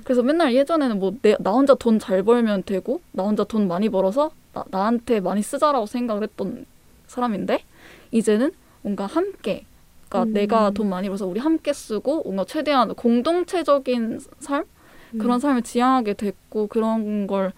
[0.04, 4.32] 그래서 맨날 예전에는 뭐 나 혼자 돈 잘 벌면 되고 나 혼자 돈 많이 벌어서
[4.54, 6.66] 나, 나한테 많이 쓰자라고 생각을 했던
[7.08, 7.64] 사람인데
[8.12, 8.52] 이제는
[8.82, 9.66] 뭔가 함께
[10.08, 10.34] 그러니까 음.
[10.34, 14.64] 내가 돈 많이 벌어서 우리 함께 쓰고 뭔가 최대한 공동체적인 삶
[15.12, 15.40] 그런 음.
[15.40, 17.52] 삶을 지향하게 됐고 그런 걸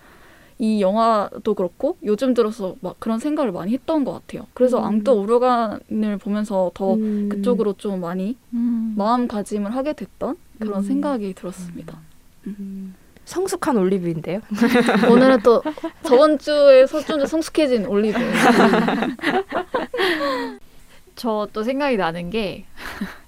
[0.62, 4.46] 이 영화도 그렇고 요즘 들어서 막 그런 생각을 많이 했던 것 같아요.
[4.54, 4.86] 그래서 음.
[4.86, 7.30] 앙뚜 오르간을 보면서 더 음.
[7.30, 8.94] 그쪽으로 좀 많이 음.
[8.96, 10.84] 마음가짐을 하게 됐던 그런 음.
[10.84, 11.98] 생각이 들었습니다.
[12.46, 12.94] 음.
[13.26, 14.42] 성숙한 올리브인데요.
[15.10, 15.64] 오늘은 또
[16.04, 18.20] 저번 주에 서준주 성숙해진 올리브.
[21.16, 22.66] 저 또 생각이 나는 게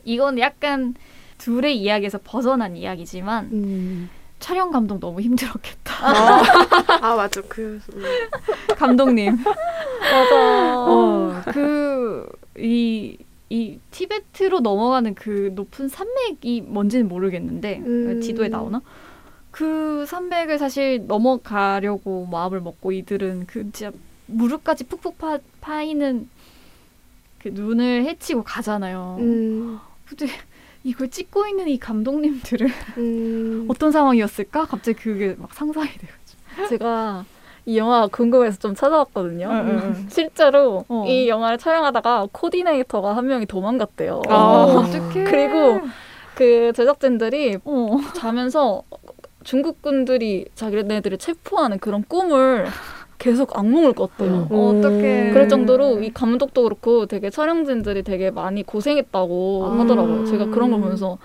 [0.04, 0.94] 이건 약간
[1.40, 4.10] 둘의 이야기에서 벗어난 이야기지만 음.
[4.44, 5.94] 촬영 감독 너무 힘들었겠다.
[7.02, 8.04] 아 맞아 그 음.
[8.76, 9.38] 감독님.
[9.38, 10.80] 맞아.
[10.80, 12.28] 어, 그,
[12.58, 13.18] 이,
[13.50, 18.20] 이 티베트로 넘어가는 그 높은 산맥이 뭔지는 모르겠는데, 음.
[18.20, 18.82] 지도에 나오나?
[19.50, 23.94] 그 산맥을 사실 넘어가려고 마음을 먹고 이들은 그 진짜
[24.26, 26.28] 무릎까지 푹푹 파, 파이는
[27.40, 29.16] 그 눈을 헤치고 가잖아요.
[29.22, 29.80] 음.
[30.06, 30.28] 근데
[30.84, 32.68] 이걸 찍고 있는 이 감독님들은
[32.98, 33.66] 음.
[33.72, 34.66] 어떤 상황이었을까?
[34.66, 36.12] 갑자기 그게 막 상상이 돼요.
[36.70, 37.26] 제가
[37.66, 39.50] 이 영화 궁금해서 좀 찾아봤거든요.
[39.50, 40.06] 응.
[40.10, 41.06] 실제로 어.
[41.08, 44.24] 이 영화를 촬영하다가 코디네이터가 한 명이 도망갔대요.
[44.28, 45.24] 아, 어떡해.
[45.24, 45.82] 그리고
[46.36, 47.98] 그 제작진들이 어.
[48.16, 48.84] 자면서
[49.44, 52.68] 중국군들이 자기네들을 체포하는 그런 꿈을
[53.24, 54.50] 계속 악몽을 꿨대요.
[54.52, 54.54] 음.
[54.54, 55.30] 어떡해.
[55.32, 59.80] 그럴 정도로 이 감독도 그렇고 되게 촬영진들이 되게 많이 고생했다고 아.
[59.80, 60.26] 하더라고요.
[60.26, 61.18] 제가 그런 걸 보면서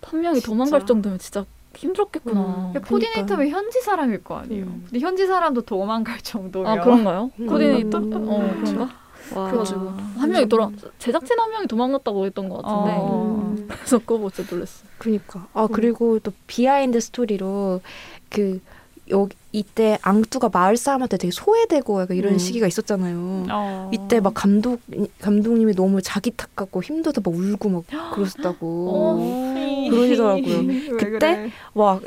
[0.00, 0.46] 한 명이 진짜.
[0.46, 1.44] 도망갈 정도면 진짜
[1.76, 2.72] 힘들었겠구나.
[2.74, 2.80] 음.
[2.80, 4.64] 코디네이터면 현지 사람일 거 아니에요.
[4.64, 4.86] 음.
[4.88, 7.30] 근데 현지 사람도 도망갈 정도면 아 그런가요?
[7.38, 7.46] 음.
[7.46, 7.98] 코디네이터?
[7.98, 8.28] 음.
[8.28, 8.88] 어 그런가?
[9.34, 9.50] 와.
[9.50, 13.54] 그래가지고 한 명이 돌아 제작진 한 명이 도망갔다고 했던 것 같은데 어.
[13.58, 13.68] 음.
[13.68, 14.86] 그래서 그거 보고 진짜 놀랐어.
[14.96, 15.48] 그니까.
[15.52, 17.82] 아 그리고 또 behind story로
[18.30, 18.62] 그
[19.10, 22.38] 여기 이때 앙뚜가 마을 사람한테 되게 소외되고 약간 이런 음.
[22.38, 23.46] 시기가 있었잖아요.
[23.50, 23.90] 어.
[23.92, 24.80] 이때 막 감독
[25.20, 27.84] 감독님이 너무 자기 탓 같고 힘들어서 막 울고 막
[28.14, 29.90] 그러셨다고 어.
[29.90, 30.58] 그러시더라고요.
[30.66, 31.50] 왜 그때 그래?
[31.74, 32.02] 막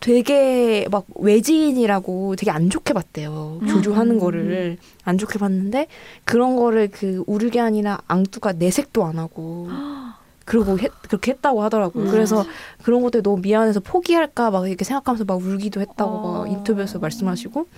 [0.00, 3.60] 되게 막 외지인이라고 되게 안 좋게 봤대요.
[3.62, 3.66] 음.
[3.68, 5.86] 구조하는 거를 안 좋게 봤는데
[6.24, 9.68] 그런 거를 그 우르겐이나 앙뚜가 내색도 안 하고
[10.50, 12.06] 그러고 했, 그렇게 했다고 하더라고요.
[12.06, 12.10] 음.
[12.10, 12.44] 그래서
[12.82, 16.38] 그런 것들 너무 미안해서 포기할까 막 이렇게 생각하면서 막 울기도 했다고 어.
[16.40, 17.68] 막 인터뷰에서 말씀하시고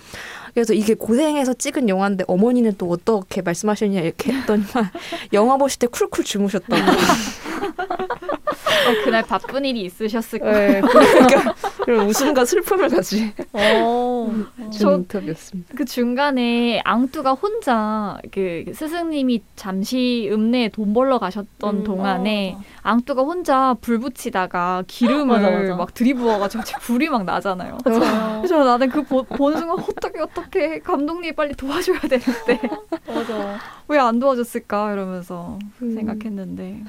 [0.55, 4.91] 그래서 이게 고생해서 찍은 영화인데 어머니는 또 어떻게 말씀하셨냐 이렇게 했더니만
[5.35, 6.83] 영화 보실 때 쿨쿨 주무셨다고.
[8.89, 10.73] 어, 그날 바쁜 일이 있으셨을 거예요.
[10.73, 11.55] 네, 그러니까
[11.85, 14.31] 그런 웃음과 슬픔을 같이 어.
[14.71, 15.75] 준 저- 인터뷰였습니다.
[15.77, 21.85] 그 중간에 앙뚜가 혼자 그 스승님이 잠시 읍내에 돈 벌러 가셨던 음.
[21.85, 25.75] 동안에 앙뚜가 혼자 불 붙이다가 기름을 맞아, 맞아.
[25.77, 27.79] 막 들이부어가지고 불이 막 나잖아요.
[27.85, 28.37] 맞아.
[28.39, 32.61] 그래서 나는 그 보, 보는 순간 어떻게 어떻게 감독님 빨리 도와줘야 되는데
[33.07, 33.59] 맞아.
[33.89, 35.95] 왜 안 도와줬을까 이러면서 음.
[35.95, 36.83] 생각했는데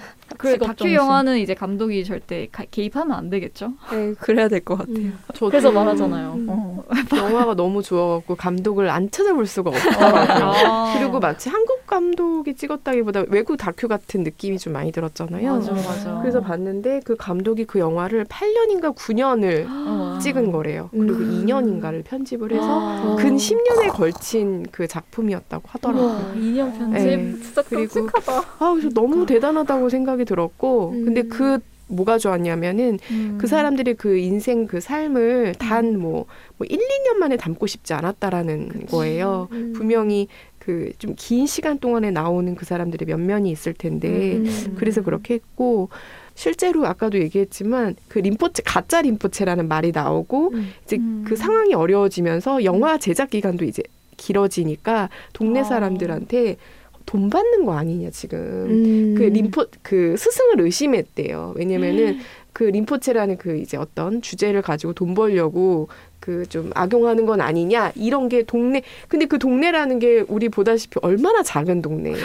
[0.43, 0.95] 그 다큐 정신.
[0.95, 3.73] 영화는 이제 감독이 절대 가- 개입하면 안 되겠죠.
[3.91, 5.11] 네, 그래야 될 것 같아요.
[5.33, 6.33] 저도 그래서 말하잖아요.
[6.33, 6.45] 음.
[6.49, 6.83] 어.
[7.15, 10.51] 영화가 너무 좋아갖고 감독을 안 찾아볼 수가 없더라고요.
[10.67, 10.95] 아.
[10.97, 15.53] 그리고 마치 한국 감독이 찍었다기보다 외국 다큐 같은 느낌이 좀 많이 들었잖아요.
[15.53, 16.19] 맞아 맞아.
[16.21, 20.17] 그래서 봤는데 그 감독이 그 영화를 8년인가 9년을 어.
[20.19, 20.89] 찍은 거래요.
[20.91, 21.45] 그리고 음.
[21.45, 23.15] 2년인가를 편집을 해서 아.
[23.19, 26.05] 근 10년에 걸친 그 작품이었다고 하더라고요.
[26.05, 27.33] 우와, 2년 편집 네.
[27.39, 28.39] 진짜 그리고 끔찍하다.
[28.57, 31.05] 아, 그래서 너무 대단하다고 생각이 들었고, 음.
[31.05, 33.37] 근데 그 뭐가 좋았냐면은 음.
[33.39, 36.25] 그 사람들이 그 인생 그 삶을 단뭐뭐
[36.65, 39.47] 1, 2년 만에 담고 싶지 않았다라는 거예요.
[39.51, 39.73] 음.
[39.75, 40.27] 분명히
[40.65, 44.75] 그 좀 긴 시간 동안에 나오는 그 사람들의 면면이 있을 텐데 음.
[44.77, 45.89] 그래서 그렇게 했고
[46.35, 50.71] 실제로 아까도 얘기했지만 그 림포체 가짜 림포체라는 말이 나오고 음.
[50.83, 51.23] 이제 음.
[51.27, 53.83] 그 상황이 어려워지면서 영화 제작 기간도 이제
[54.17, 55.63] 길어지니까 동네 어.
[55.63, 56.57] 사람들한테
[57.05, 59.15] 돈 받는 거 아니냐 지금 음.
[59.17, 61.53] 그 림포 그 스승을 의심했대요.
[61.57, 62.19] 왜냐면은
[62.53, 65.87] 그 림포체라는 그 이제 어떤 주제를 가지고 돈 벌려고
[66.19, 71.43] 그 좀 악용하는 건 아니냐 이런 게 동네 근데 그 동네라는 게 우리 보다시피 얼마나
[71.43, 72.17] 작은 동네예요.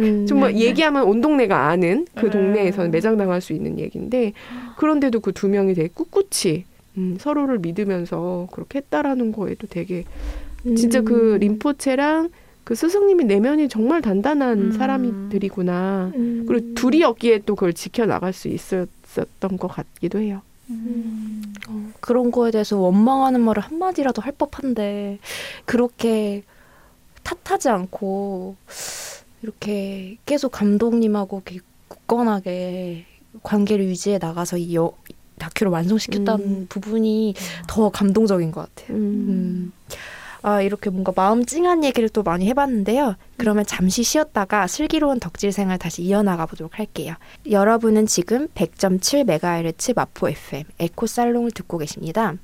[0.00, 0.26] 음.
[0.26, 2.30] 정말 얘기하면 온 동네가 아는 그 네.
[2.32, 4.32] 동네에서는 매장당할 수 있는 얘기인데
[4.76, 6.64] 그런데도 그 두 명이 되게 꿋꿋이
[6.98, 10.04] 음, 서로를 믿으면서 그렇게 했다라는 거에도 되게
[10.76, 11.38] 진짜 그 음.
[11.38, 12.30] 림포체랑
[12.64, 14.72] 그 스승님이 내면이 정말 단단한 음.
[14.72, 16.12] 사람들이구나.
[16.16, 16.44] 음.
[16.48, 18.88] 그리고 둘이었기에 또 그걸 지켜나갈 수 있었
[19.40, 20.42] 던 것 같기도 해요.
[20.70, 21.54] 음.
[21.68, 25.18] 어, 그런 거에 대해서 원망하는 말을 한마디라도 할 법한데
[25.64, 26.42] 그렇게
[27.22, 28.56] 탓하지 않고
[29.42, 33.06] 이렇게 계속 감독님하고 이렇게 굳건하게
[33.42, 34.92] 관계를 유지해 나가서 이 여,
[35.38, 36.66] 다큐를 완성시켰다는 음.
[36.68, 37.34] 부분이
[37.68, 38.96] 더 감동적인 것 같아요.
[38.96, 39.72] 음.
[40.44, 40.46] 음.
[40.48, 43.16] 아, 이렇게 뭔가 마음 찡한 얘기를 또 많이 해봤는데요.
[43.36, 47.14] 그러면 잠시 쉬었다가 슬기로운 덕질 생활 다시 이어나가 보도록 할게요.
[47.50, 52.34] 여러분은 지금 100.7MHz 마포 FM 에코 살롱을 듣고 계십니다.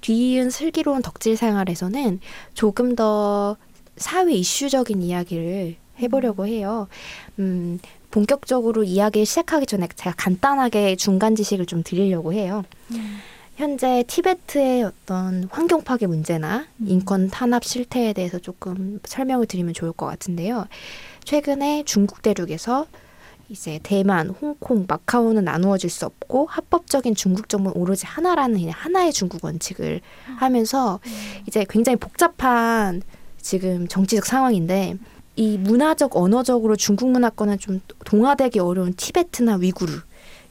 [0.00, 2.20] 뒤이은 슬기로운 덕질 생활에서는
[2.54, 3.56] 조금 더
[3.96, 6.86] 사회 이슈적인 이야기를 해보려고 해요.
[7.38, 7.78] 음,
[8.10, 12.64] 본격적으로 이야기를 시작하기 전에 제가 간단하게 중간 지식을 좀 드리려고 해요.
[12.92, 13.18] 음.
[13.56, 16.86] 현재 티베트의 어떤 환경 파괴 문제나 음.
[16.88, 20.66] 인권 탄압 실태에 대해서 조금 설명을 드리면 좋을 것 같은데요.
[21.24, 22.86] 최근에 중국 대륙에서
[23.48, 30.02] 이제 대만, 홍콩, 마카오는 나누어질 수 없고 합법적인 중국 정부는 오로지 하나라는 하나의 중국 원칙을
[30.36, 31.10] 하면서 음.
[31.46, 33.00] 이제 굉장히 복잡한
[33.40, 34.98] 지금 정치적 상황인데
[35.36, 39.92] 이 문화적 언어적으로 중국 문화권은 좀 동화되기 어려운 티베트나 위구르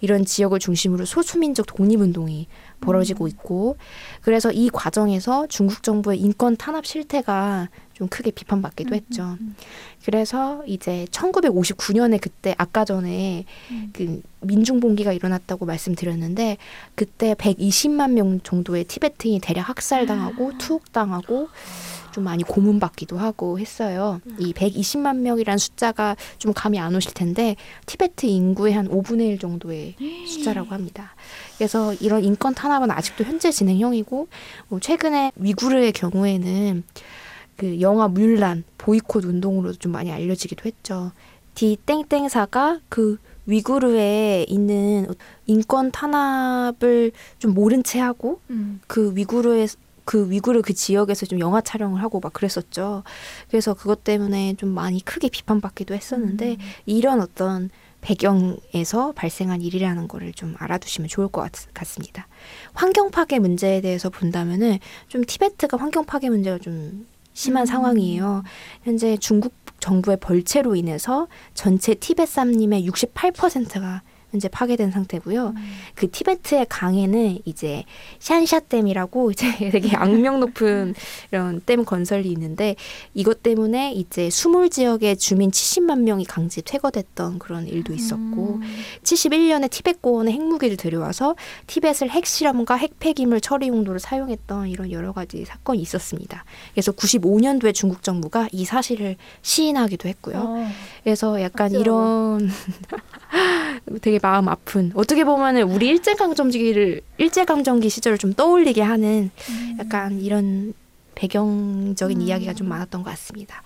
[0.01, 2.47] 이런 지역을 중심으로 소수민족 독립운동이
[2.81, 3.29] 벌어지고 음.
[3.29, 3.77] 있고
[4.21, 9.37] 그래서 이 과정에서 중국 정부의 인권 탄압 실태가 좀 크게 비판받기도 음, 했죠.
[9.39, 9.55] 음,
[10.03, 13.45] 그래서 이제 1959년에 그때 아까 전에
[13.93, 16.57] 그 민중 봉기가 일어났다고 말씀드렸는데
[16.93, 20.57] 그때 120만 명 정도의 티베트인이 대략 학살당하고 아.
[20.57, 21.47] 투옥당하고
[22.15, 24.21] 좀 많이 고문받기도 하고 했어요.
[24.39, 29.95] 이 120만 명이란 숫자가 좀 감이 안 오실 텐데 티베트 인구의 한 5분의 1 정도의
[30.25, 31.13] 숫자라고 합니다.
[31.57, 34.29] 그래서 이런 인권 탄압은 아직도 현재 진행형이고
[34.69, 36.83] 뭐 최근에 위구르의 경우에는
[37.57, 41.11] 그 영화 물란 보이콧 운동으로 좀 많이 알려지기도 했죠.
[41.53, 45.07] 디 땡땡사가 그 위구르에 있는
[45.47, 48.79] 인권 탄압을 좀 모른 채 하고 음.
[48.87, 49.67] 그 위구르에
[50.05, 53.03] 그 위구르 그 지역에서 좀 영화 촬영을 하고 막 그랬었죠.
[53.49, 56.57] 그래서 그것 때문에 좀 많이 크게 비판받기도 했었는데 음.
[56.85, 57.69] 이런 어떤
[58.01, 62.27] 배경에서 발생한 일이라는 거를 좀 알아두시면 좋을 것 같, 습니다
[62.73, 67.65] 환경 파괴 문제에 대해서 본다면은 좀 티베트가 환경 파괴 문제가 좀 심한 음.
[67.65, 68.43] 상황이에요.
[68.83, 74.03] 현재 중국 정부의 벌채로 인해서 전체 티베트 쌈님의 68%가
[74.35, 75.53] 현재 파괴된 상태고요.
[75.55, 75.55] 음.
[75.95, 77.85] 그 티베트의 강에는 이제
[78.19, 80.93] 샨샤댐이라고 이제 되게 악명 높은
[81.31, 82.75] 이런 댐 건설이 있는데
[83.13, 88.61] 이것 때문에 이제 수몰 지역의 주민 70만 명이 강제 퇴거됐던 그런 일도 있었고 음.
[89.03, 91.35] 71년에 티베트 고원에 핵무기를 들여와서
[91.67, 96.43] 티베트를 핵실험과 핵폐기물 처리 용도로 사용했던 이런 여러 가지 사건이 있었습니다.
[96.73, 100.37] 그래서 95년도에 중국 정부가 이 사실을 시인하기도 했고요.
[100.37, 100.67] 어.
[101.05, 102.49] 그래서 약간 이런
[104.01, 109.77] 되게 마음 아픈 어떻게 보면은 우리 일제강점기를 일제강점기 시절을 좀 떠올리게 하는 음.
[109.79, 110.73] 약간 이런
[111.13, 112.25] 배경적인 음.
[112.25, 113.61] 이야기가 좀 많았던 것 같습니다.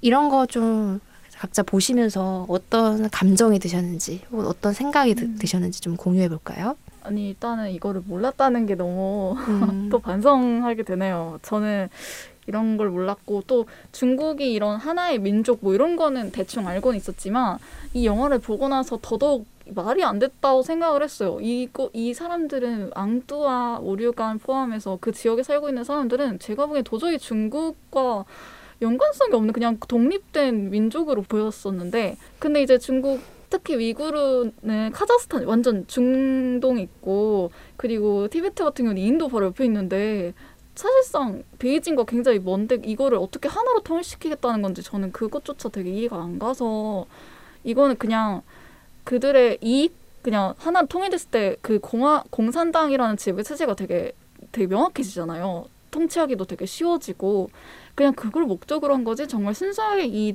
[0.00, 0.98] 이런 거 좀
[1.38, 5.36] 각자 보시면서 어떤 감정이 드셨는지 어떤 생각이 음.
[5.38, 6.76] 드셨는지 좀 공유해 볼까요?
[7.04, 9.88] 아니 일단은 이거를 몰랐다는 게 너무 음.
[9.92, 11.38] 또 반성하게 되네요.
[11.42, 11.88] 저는
[12.46, 17.58] 이런 걸 몰랐고 또 중국이 이런 하나의 민족 뭐 이런 거는 대충 알고는 있었지만
[17.94, 21.38] 이 영화를 보고 나서 더더욱 말이 안 됐다고 생각을 했어요.
[21.40, 28.24] 이거 이 사람들은 앙뚜와 오류간 포함해서 그 지역에 살고 있는 사람들은 제가 보기엔 도저히 중국과
[28.82, 37.50] 연관성이 없는 그냥 독립된 민족으로 보였었는데 근데 이제 중국 특히 위구르는 카자흐스탄 완전 중동 있고
[37.76, 40.32] 그리고 티베트 같은 경우는 인도 바로 옆에 있는데
[40.80, 47.06] 사실상 베이징과 굉장히 먼데 이거를 어떻게 하나로 통일시키겠다는 건지 저는 그것조차 되게 이해가 안 가서
[47.64, 48.42] 이거는 그냥
[49.04, 54.12] 그들의 이익 그냥 하나 통일됐을 때 그 공화 공산당이라는 지배 체제가 되게
[54.52, 55.66] 되게 명확해지잖아요.
[55.90, 57.50] 통치하기도 되게 쉬워지고
[57.94, 60.34] 그냥 그걸 목적으로 한 거지 정말 순수하게 이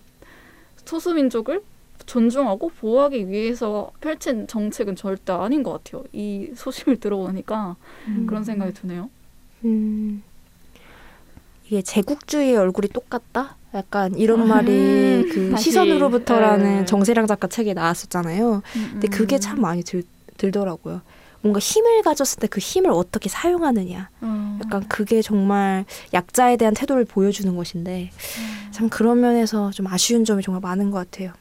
[0.85, 1.63] 소수 민족을
[2.05, 6.03] 존중하고 보호하기 위해서 펼친 정책은 절대 아닌 것 같아요.
[6.13, 7.77] 이 소식을 들어보니까
[8.07, 8.25] 음.
[8.27, 9.09] 그런 생각이 드네요.
[9.63, 10.21] 음.
[11.67, 13.57] 이게 제국주의의 얼굴이 똑같다?
[13.73, 16.85] 약간 이런 음, 말이 그 시선으로부터라는 네.
[16.85, 18.61] 정세랑 작가 책에 나왔었잖아요.
[18.75, 20.03] 음, 근데 그게 참 많이 들,
[20.37, 21.01] 들더라고요.
[21.41, 24.09] 뭔가 힘을 가졌을 때 그 힘을 어떻게 사용하느냐.
[24.23, 24.59] 음.
[24.63, 28.71] 약간 그게 정말 약자에 대한 태도를 보여주는 것인데 음.
[28.71, 31.33] 참 그런 면에서 좀 아쉬운 점이 정말 많은 것 같아요.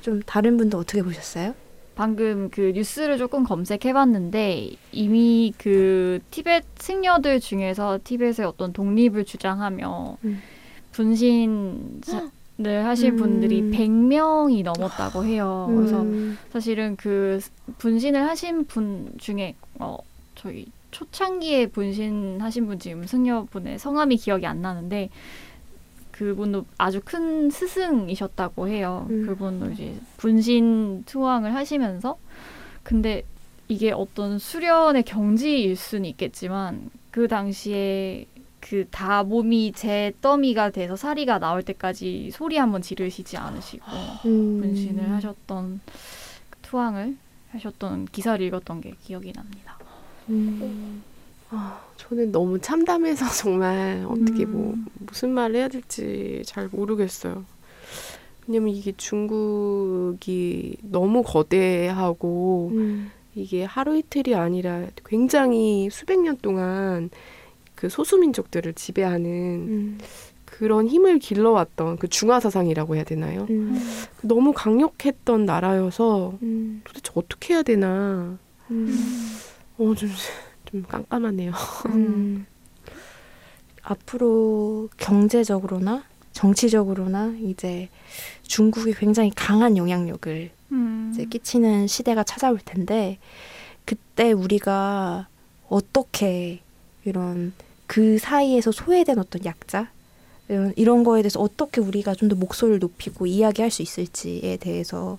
[0.00, 1.54] 좀 다른 분도 어떻게 보셨어요?
[1.94, 10.40] 방금 그 뉴스를 조금 검색해봤는데 이미 그 티벳 승려들 중에서 티벳의 어떤 독립을 주장하며 음.
[10.92, 13.16] 분신을 하신 음.
[13.16, 15.66] 분들이 100명이 넘었다고 해요.
[15.68, 15.76] 음.
[15.76, 16.06] 그래서
[16.52, 17.40] 사실은 그
[17.78, 19.98] 분신을 하신 분 중에 어
[20.34, 25.10] 저희 초창기에 분신하신 분 지금 승려분의 성함이 기억이 안 나는데
[26.24, 29.06] 그분도 아주 큰 스승이셨다고 해요.
[29.10, 29.26] 음.
[29.26, 32.18] 그분도 이제 분신 투항을 하시면서
[32.82, 33.22] 근데
[33.68, 38.26] 이게 어떤 수련의 경지일 수는 있겠지만 그 당시에
[38.60, 43.84] 그 다 몸이 제 더미가 돼서 사리가 나올 때까지 소리 한번 지르시지 않으시고
[44.26, 44.60] 음.
[44.60, 45.80] 분신을 하셨던
[46.48, 47.16] 그 투항을
[47.50, 49.78] 하셨던 기사를 읽었던 게 기억이 납니다.
[50.28, 51.02] 음.
[51.54, 54.86] 아, 저는 너무 참담해서 정말 어떻게 뭐 음.
[55.00, 57.44] 무슨 말을 해야 될지 잘 모르겠어요.
[58.46, 63.10] 왜냐면 이게 중국이 너무 거대하고 음.
[63.34, 67.10] 이게 하루 이틀이 아니라 굉장히 수백 년 동안
[67.74, 69.98] 그 소수민족들을 지배하는 음.
[70.44, 73.46] 그런 힘을 길러왔던 그 중화사상이라고 해야 되나요?
[73.50, 73.78] 음.
[74.22, 76.80] 너무 강력했던 나라여서 음.
[76.84, 78.38] 도대체 어떻게 해야 되나
[78.70, 78.96] 음.
[79.78, 80.08] 어, 좀,
[80.72, 81.52] 좀 깜깜하네요.
[81.86, 82.46] 음.
[83.82, 87.88] 앞으로 경제적으로나 정치적으로나 이제
[88.42, 91.10] 중국이 굉장히 강한 영향력을 음.
[91.12, 93.18] 이제 끼치는 시대가 찾아올 텐데
[93.84, 95.28] 그때 우리가
[95.68, 96.60] 어떻게
[97.04, 97.52] 이런
[97.86, 99.90] 그 사이에서 소외된 어떤 약자
[100.48, 105.18] 이런 이런 거에 대해서 어떻게 우리가 좀 더 목소리를 높이고 이야기할 수 있을지에 대해서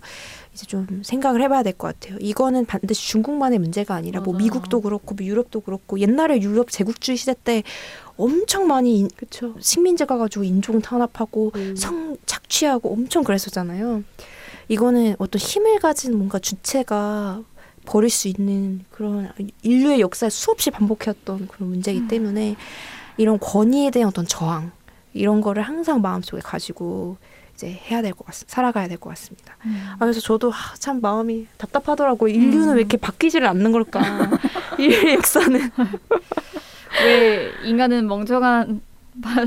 [0.53, 2.17] 이제 좀 생각을 해봐야 될 것 같아요.
[2.21, 4.43] 이거는 반드시 중국만의 문제가 아니라 뭐 맞아요.
[4.43, 7.63] 미국도 그렇고 뭐 유럽도 그렇고 옛날에 유럽 제국주의 시대 때
[8.17, 9.55] 엄청 많이 인- 그쵸.
[9.59, 11.75] 식민지 가가지고 인종 탄압하고 음.
[11.75, 14.03] 성 착취하고 엄청 그랬었잖아요.
[14.67, 17.41] 이거는 어떤 힘을 가진 뭔가 주체가
[17.85, 19.31] 버릴 수 있는 그런
[19.63, 22.07] 인류의 역사에 수없이 반복해왔던 그런 문제이기 음.
[22.07, 22.55] 때문에
[23.17, 24.71] 이런 권위에 대한 어떤 저항
[25.13, 27.17] 이런 거를 항상 마음속에 가지고
[27.55, 28.53] 이제 해야 될 것 같습니다.
[28.53, 29.55] 살아가야 될 것 같습니다.
[29.65, 29.85] 음.
[29.93, 32.33] 아, 그래서 저도 아, 참 마음이 답답하더라고요.
[32.33, 32.73] 인류는 음.
[32.75, 34.01] 왜 이렇게 바뀌지를 않는 걸까?
[34.79, 35.59] 인류의 역사는
[37.05, 38.81] 왜 인간은 멍청한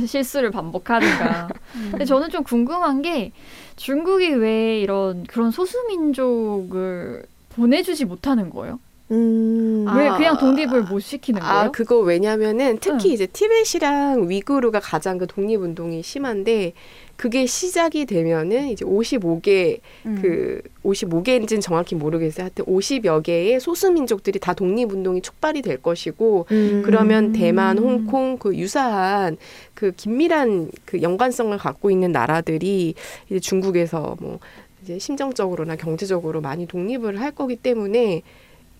[0.06, 1.48] 실수를 반복하는가.
[1.90, 3.32] 근데 저는 좀 궁금한 게
[3.76, 8.78] 중국이 왜 이런 그런 소수민족을 보내주지 못하는 거예요?
[9.12, 11.54] 음, 왜 아, 그냥 독립을 못 시키는 거예요?
[11.54, 13.14] 아, 그거 왜냐면은 특히 응.
[13.14, 16.72] 이제 티벳이랑 위구르가 가장 그 독립 운동이 심한데
[17.16, 20.18] 그게 시작이 되면은 이제 55개 음.
[20.20, 22.44] 그 55개인지는 정확히 모르겠어요.
[22.44, 26.82] 하여튼 50여 개의 소수 민족들이 다 독립 운동이 촉발이 될 것이고 음.
[26.84, 29.36] 그러면 대만, 홍콩 그 유사한
[29.74, 32.94] 그 긴밀한 그 연관성을 갖고 있는 나라들이
[33.28, 34.38] 이제 중국에서 뭐
[34.82, 38.22] 이제 심정적으로나 경제적으로 많이 독립을 할 거기 때문에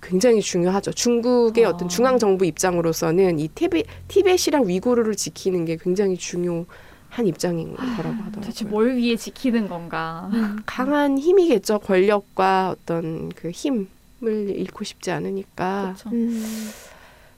[0.02, 0.92] 굉장히 중요하죠.
[0.92, 1.70] 중국의 아.
[1.70, 6.66] 어떤 중앙 정부 입장으로서는 이 티베, 티벳이랑 위구르를 지키는 게 굉장히 중요
[7.08, 8.40] 한 입장인 거라고 하더라고요.
[8.42, 10.30] 대체 뭘 위해 지키는 건가?
[10.66, 11.78] 강한 힘이겠죠.
[11.80, 13.86] 권력과 어떤 그 힘을
[14.22, 16.10] 잃고 싶지 않으니까 그렇죠.
[16.10, 16.70] 음.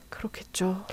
[0.09, 0.85] 그렇겠죠.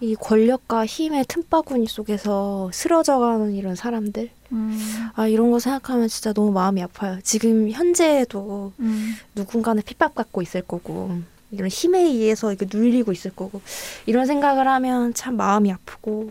[0.00, 4.78] 이 권력과 힘의 틈바구니 속에서 쓰러져가는 이런 사람들 음.
[5.14, 7.18] 아 이런 거 생각하면 진짜 너무 마음이 아파요.
[7.22, 9.14] 지금 현재에도 음.
[9.34, 11.18] 누군가는 핍박받고 있을 거고
[11.50, 13.62] 이런 힘에 의해서 이렇게 눌리고 있을 거고
[14.04, 16.30] 이런 생각을 하면 참 마음이 아프고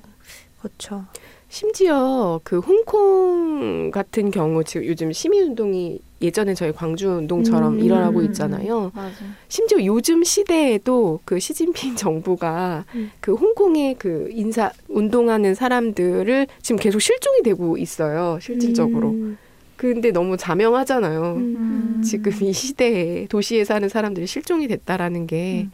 [0.60, 1.06] 그렇죠.
[1.50, 7.80] 심지어 그 홍콩 같은 경우 지금 요즘 시민운동이 예전에 저희 광주운동처럼 음.
[7.80, 8.26] 일어나고 음.
[8.26, 8.92] 있잖아요.
[8.94, 9.16] 맞아.
[9.48, 13.12] 심지어 요즘 시대에도 그 시진핑 정부가 음.
[13.20, 18.40] 그 홍콩의 그 인사 운동하는 사람들을 지금 계속 실종이 되고 있어요.
[18.42, 19.10] 실질적으로.
[19.10, 19.38] 음.
[19.76, 21.34] 근데 너무 자명하잖아요.
[21.36, 22.02] 음.
[22.04, 25.68] 지금 이 시대에 도시에 사는 사람들이 실종이 됐다라는 게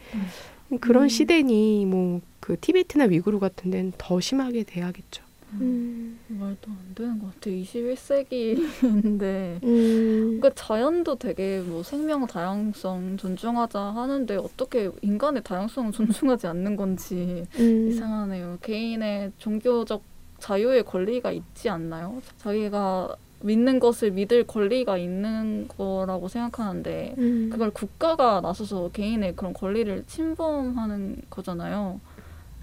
[0.80, 1.08] 그런 음.
[1.10, 5.24] 시대니 뭐 그 티베트나 위구르 같은 데는 더 심하게 돼야겠죠.
[5.60, 6.20] 음.
[6.28, 7.50] 말도 안 되는 것 같아.
[7.50, 9.64] 21세기인데.
[9.64, 10.40] 음.
[10.40, 15.92] 그러니까 자연도 되게 뭐 생명 다양성 존중하자 하는데 어떻게 인간의 다양성을
[16.32, 17.88] 존중하지 않는 건지 음.
[17.90, 18.58] 이상하네요.
[18.62, 20.04] 개인의 종교적
[20.40, 22.22] 자유의 권리가 있지 않나요?
[22.38, 27.50] 자기가 믿는 것을 믿을 권리가 있는 거라고 생각하는데 음.
[27.52, 32.00] 그걸 국가가 나서서 개인의 그런 권리를 침범하는 거잖아요.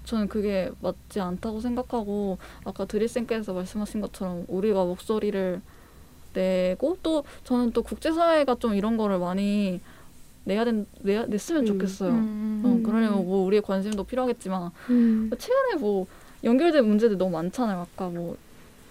[0.09, 5.61] 저는 그게 맞지 않다고 생각하고 아까 드리쌤께서 말씀하신 것처럼 우리가 목소리를
[6.33, 9.79] 내고 또 저는 또 국제사회가 좀 이런 거를 많이
[10.45, 11.65] 내야 된 내야 냈으면 음.
[11.67, 12.09] 좋겠어요.
[12.09, 12.61] 음.
[12.65, 15.29] 어, 그러려면 뭐 우리의 관심도 필요하겠지만 음.
[15.37, 16.07] 최근에 뭐
[16.43, 17.81] 연결된 문제들 너무 많잖아요.
[17.93, 18.35] 아까 뭐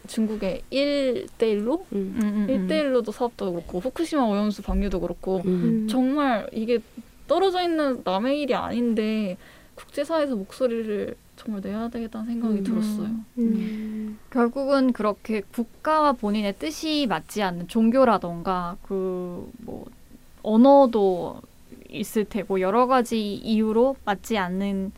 [0.07, 2.15] 중국의 1대1로 음.
[2.17, 2.69] 음, 음, 음.
[2.69, 5.89] 1대1로도 사업도 그렇고 후쿠시마 오염수 방류도 그렇고 음.
[5.91, 6.79] 정말 이게
[7.27, 9.37] 떨어져 있는 남의 일이 아닌데
[9.79, 12.65] 국제사회에서 목소리를 정말 내야 되겠다는 생각이 음.
[12.65, 13.11] 들었어요.
[13.39, 14.19] 음.
[14.31, 19.87] 결국은 그렇게 국가와 본인의 뜻이 맞지 않는 종교라던가 그 뭐
[20.43, 21.41] 언어도
[21.91, 24.93] 있을 테고 여러 가지 이유로 맞지 않는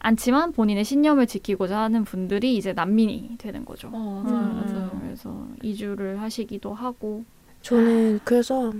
[0.00, 3.90] 않지만 본인의 신념을 지키고자 하는 분들이 이제 난민이 되는 거죠.
[3.92, 5.00] 어, 음, 맞아요, 맞아요.
[5.02, 7.24] 그래서 이주를 하시기도 하고
[7.62, 8.72] 저는 그래서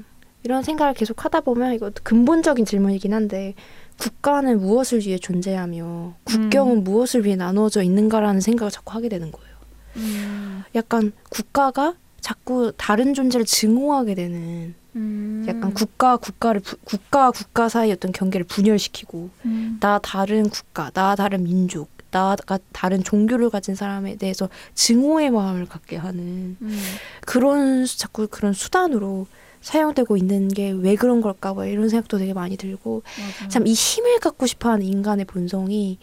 [0.45, 3.55] 이런 생각을 계속 하다 보면 이것도 근본적인 질문이긴 한데
[3.99, 9.49] 국가는 무엇을 위해 존재하며 국경은 무엇을 위해 나누어져 있는가라는 생각을 자꾸 하게 되는 거예요.
[9.97, 10.63] 음.
[10.75, 15.45] 약간 국가가 자꾸 다른 존재를 증오하게 되는 음.
[15.49, 19.77] 약간 국가 국가를 부, 국가 국가 사이 어떤 경계를 분열시키고 음.
[19.81, 25.97] 나 다른 국가 나 다른 민족 나가 다른 종교를 가진 사람에 대해서 증오의 마음을 갖게
[25.97, 26.81] 하는 음.
[27.27, 29.27] 그런 수- 자꾸 그런 수단으로
[29.61, 33.03] 사용되고 있는 게 왜 그런 걸까 뭐 이런 생각도 되게 많이 들고.
[33.49, 35.99] 참 이 힘을 갖고 싶어하는 인간의 본성이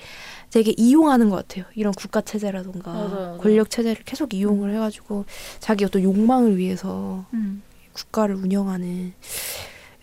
[0.52, 1.66] 되게 이용하는 것 같아요.
[1.76, 3.38] 이런 국가 체제라던가 맞아요.
[3.42, 5.26] 권력 체제를 계속 이용을 해가지고
[5.60, 7.62] 자기 어떤 욕망을 위해서 음.
[7.94, 9.14] 국가를 운영하는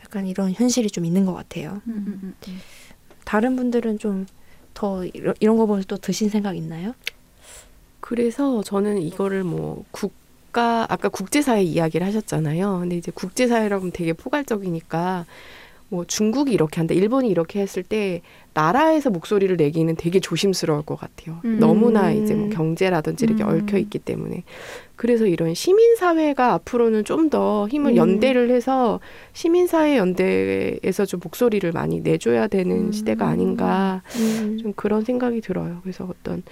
[0.04, 1.80] 약간 이런 현실이 좀 있는 것 같아요.
[1.86, 2.60] 음, 음, 음, 음.
[3.24, 4.26] 다른 분들은 좀
[4.74, 6.94] 더 이런, 이런 거 보면서 또 드신 생각 있나요?
[8.00, 10.12] 그래서 저는 이거를 뭐 국
[10.52, 12.80] 가 아까 국제사회 이야기를 하셨잖아요.
[12.80, 15.24] 근데 이제 국제사회라고 하면 되게 포괄적이니까
[15.88, 18.22] 뭐 중국이 이렇게 한다, 일본이 이렇게 했을 때
[18.54, 21.38] 나라에서 목소리를 내기는 되게 조심스러울 것 같아요.
[21.44, 21.58] 음.
[21.58, 23.48] 너무나 이제 뭐 경제라든지 이렇게 음.
[23.48, 24.42] 얽혀 있기 때문에
[24.96, 27.96] 그래서 이런 시민 사회가 앞으로는 좀 더 힘을 음.
[27.96, 29.00] 연대를 해서
[29.32, 32.92] 시민 사회 연대에서 좀 목소리를 많이 내줘야 되는 음.
[32.92, 34.58] 시대가 아닌가 음.
[34.60, 35.78] 좀 그런 생각이 들어요.
[35.82, 36.42] 그래서 어떤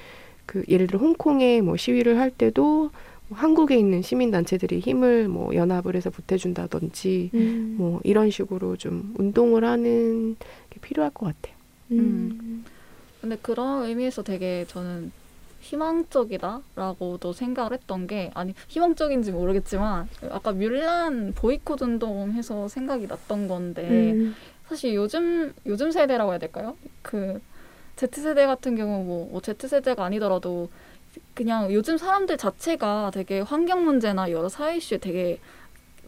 [0.46, 2.90] 그 예를 들어 홍콩에 뭐 시위를 할 때도 뭐
[3.30, 7.74] 한국에 있는 시민 단체들이 힘을 뭐 연합을 해서 보태준다든지 음.
[7.78, 10.36] 뭐 이런 식으로 좀 운동을 하는
[10.70, 11.56] 게 필요할 것 같아요.
[11.92, 12.64] 음.
[13.20, 15.12] 근데 그런 의미에서 되게 저는
[15.60, 24.34] 희망적이다라고도 생각을 했던 게 아니 희망적인지 모르겠지만 아까 뮬란 보이콧 운동해서 생각이 났던 건데 음.
[24.66, 26.76] 사실 요즘 요즘 세대라고 해야 될까요?
[27.02, 27.40] 그
[27.96, 30.70] Z 세대 같은 경우 뭐, 뭐 Z 세대가 아니더라도
[31.34, 35.40] 그냥 요즘 사람들 자체가 되게 환경 문제나 여러 사회 이슈에 되게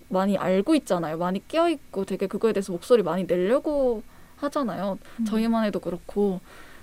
[0.09, 1.17] 많이 알고 있잖아요.
[1.17, 4.03] 많이 깨어 있고 되게 그거에 대해서 목소리 많이 내려고
[4.37, 4.99] 하잖아요.
[5.27, 6.41] 저희만 해도 그렇고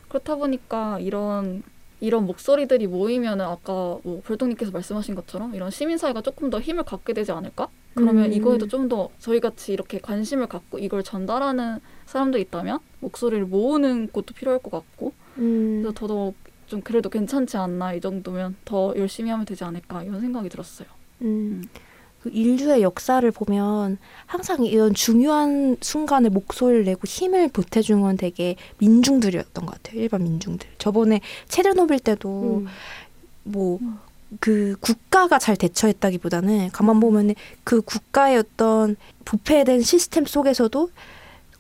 [0.08, 1.62] 그렇다 보니까 이런
[2.02, 7.32] 이런 목소리들이 모이면은 아까 뭐 별동님께서 말씀하신 것처럼 이런 시민사회가 조금 더 힘을 갖게 되지
[7.32, 7.68] 않을까?
[7.94, 8.34] 그러면 음.
[8.34, 14.34] 이거에도 좀 더 저희 같이 이렇게 관심을 갖고 이걸 전달하는 사람들 있다면 목소리를 모으는 것도
[14.34, 15.82] 필요할 것 같고 음.
[15.84, 16.36] 그래서 더더욱
[16.70, 20.88] 좀 그래도 괜찮지 않나 이 정도면 더 열심히 하면 되지 않을까 이런 생각이 들었어요.
[21.24, 21.64] 음.
[22.22, 29.66] 그 인류의 역사를 보면 항상 이런 중요한 순간에 목소리를 내고 힘을 보태준 건 되게 민중들이었던
[29.66, 30.02] 것 같아요.
[30.02, 30.70] 일반 민중들.
[30.78, 32.68] 저번에 체르노빌 때도 음.
[33.44, 38.96] 뭐그 국가가 잘 대처했다기보다는 가만 보면 그 국가의 어떤
[39.26, 40.90] 부패된 시스템 속에서도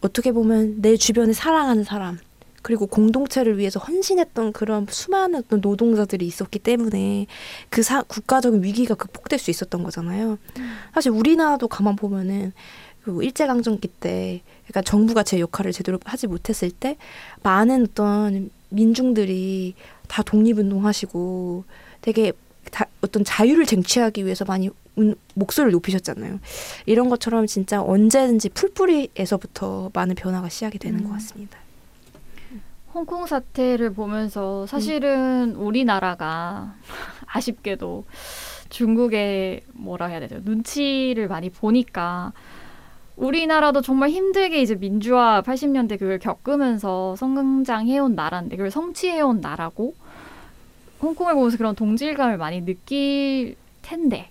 [0.01, 2.19] 어떻게 보면 내 주변에 사랑하는 사람
[2.61, 7.25] 그리고 공동체를 위해서 헌신했던 그런 수많은 어떤 노동자들이 있었기 때문에
[7.69, 10.37] 그 사, 국가적인 위기가 극복될 수 있었던 거잖아요.
[10.93, 12.51] 사실 우리나라도 가만 보면은
[13.03, 16.97] 그 일제강점기 때 그러니까 정부가 제 역할을 제대로 하지 못했을 때
[17.43, 19.73] 많은 어떤 민중들이
[20.07, 21.63] 다 독립운동하시고
[22.01, 22.33] 되게
[22.71, 26.39] 다 어떤 자유를 쟁취하기 위해서 많이 운- 목소리를 높이셨잖아요.
[26.85, 31.03] 이런 것처럼 진짜 언제든지 풀뿌리에서부터 많은 변화가 시작이 되는 음.
[31.05, 31.57] 것 같습니다.
[32.93, 36.73] 홍콩 사태를 보면서 사실은 우리나라가
[37.27, 38.05] 아쉽게도
[38.69, 40.39] 중국의 뭐라 해야 되죠?
[40.43, 42.33] 눈치를 많이 보니까
[43.15, 49.93] 우리나라도 정말 힘들게 이제 민주화 80년대 그걸 겪으면서 성장해온 나라인데 그걸 성취해온 나라고
[51.01, 54.29] 홍콩을 보면서 그런 동질감을 많이 느낄 텐데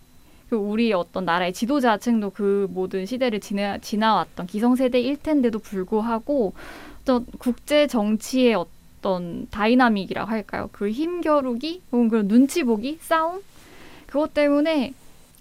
[0.48, 6.54] 그 우리 어떤 나라의 지도자층도 그 모든 시대를 지나, 지나왔던 기성세대일 텐데도 불구하고
[7.08, 10.68] 어떤 국제 정치의 어떤 dynamic이라고 할까요?
[10.72, 13.40] 그 힘겨루기, 혹은 그런 눈치 보기, 싸움
[14.06, 14.92] 그것 때문에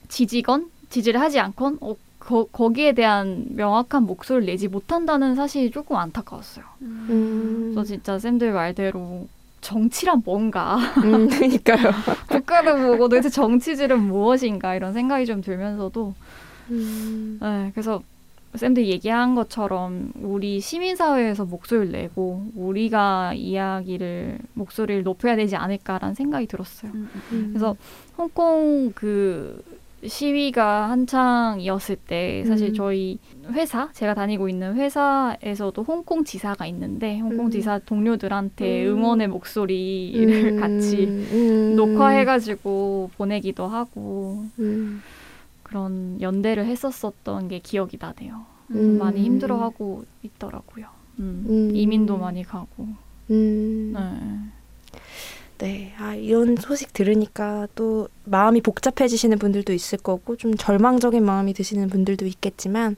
[0.08, 6.64] 지지건 지지를 하지 않건 어, 거, 거기에 대한 명확한 목소리를 내지 못한다는 사실이 조금 안타까웠어요.
[6.84, 9.28] 음, 그래서 진짜 쌤들 말대로
[9.60, 11.92] 정치란 뭔가 음, 그러니까요.
[12.30, 16.14] 국가를 보고 도대체 정치질은 무엇인가 이런 생각이 좀 들면서도
[16.70, 18.02] 음, 네, 그래서
[18.56, 26.92] 쌤들이 얘기한 것처럼 우리 시민사회에서 목소리를 내고 우리가 이야기를 목소리를 높여야 되지 않을까라는 생각이 들었어요.
[26.94, 27.10] 음.
[27.50, 27.76] 그래서
[28.18, 29.62] 홍콩 그
[30.06, 32.74] 시위가 한창이었을 때 사실 음.
[32.74, 33.20] 저희
[33.52, 37.52] 회사 제가 다니고 있는 회사에서도 홍콩 지사가 있는데 홍콩 음.
[37.52, 38.98] 지사 동료들한테 음.
[38.98, 45.02] 응원의 목소리를 음, 같이 음, 녹화해가지고 보내기도 하고 음,
[45.68, 48.46] 그런 연대를 했었었던 게 기억이 나네요.
[48.72, 48.98] 음.
[48.98, 50.88] 많이 힘들어하고 있더라고요.
[51.20, 51.46] 음.
[51.48, 51.76] 음.
[51.76, 52.88] 이민도 많이 가고.
[53.30, 53.94] 음.
[53.94, 54.58] 네.
[55.60, 61.90] 네, 아, 이런 소식 들으니까 또 마음이 복잡해지시는 분들도 있을 거고 좀 절망적인 마음이 드시는
[61.90, 62.96] 분들도 있겠지만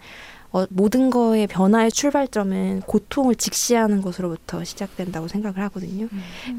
[0.52, 6.08] 어, 모든 거의 변화의 출발점은 고통을 직시하는 것으로부터 시작된다고 생각을 하거든요.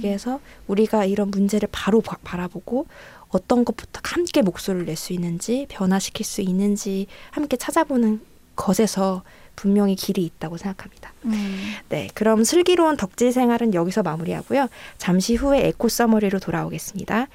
[0.00, 2.86] 그래서 우리가 이런 문제를 바로 바, 바라보고
[3.30, 8.20] 어떤 것부터 함께 목소리를 낼 수 있는지 변화시킬 수 있는지 함께 찾아보는
[8.56, 9.22] 것에서
[9.56, 11.12] 분명히 길이 있다고 생각합니다.
[11.26, 11.74] 음.
[11.88, 14.68] 네, 그럼 슬기로운 덕질 생활은 여기서 마무리하고요.
[14.98, 17.28] 잠시 후에 eco summary로 돌아오겠습니다.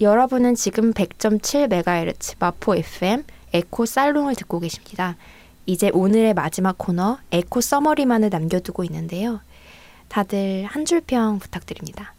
[0.00, 5.16] 여러분은 지금 100.7MHz 마포 FM 에코 살롱을 듣고 계십니다.
[5.66, 9.40] 이제 오늘의 마지막 코너 eco summary만을 남겨두고 있는데요.
[10.12, 12.12] 다들 한 줄평 부탁드립니다.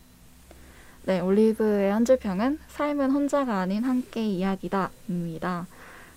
[1.03, 5.67] 네, 올리브의 한 줄평은 삶은 혼자가 아닌 함께 이야기다입니다.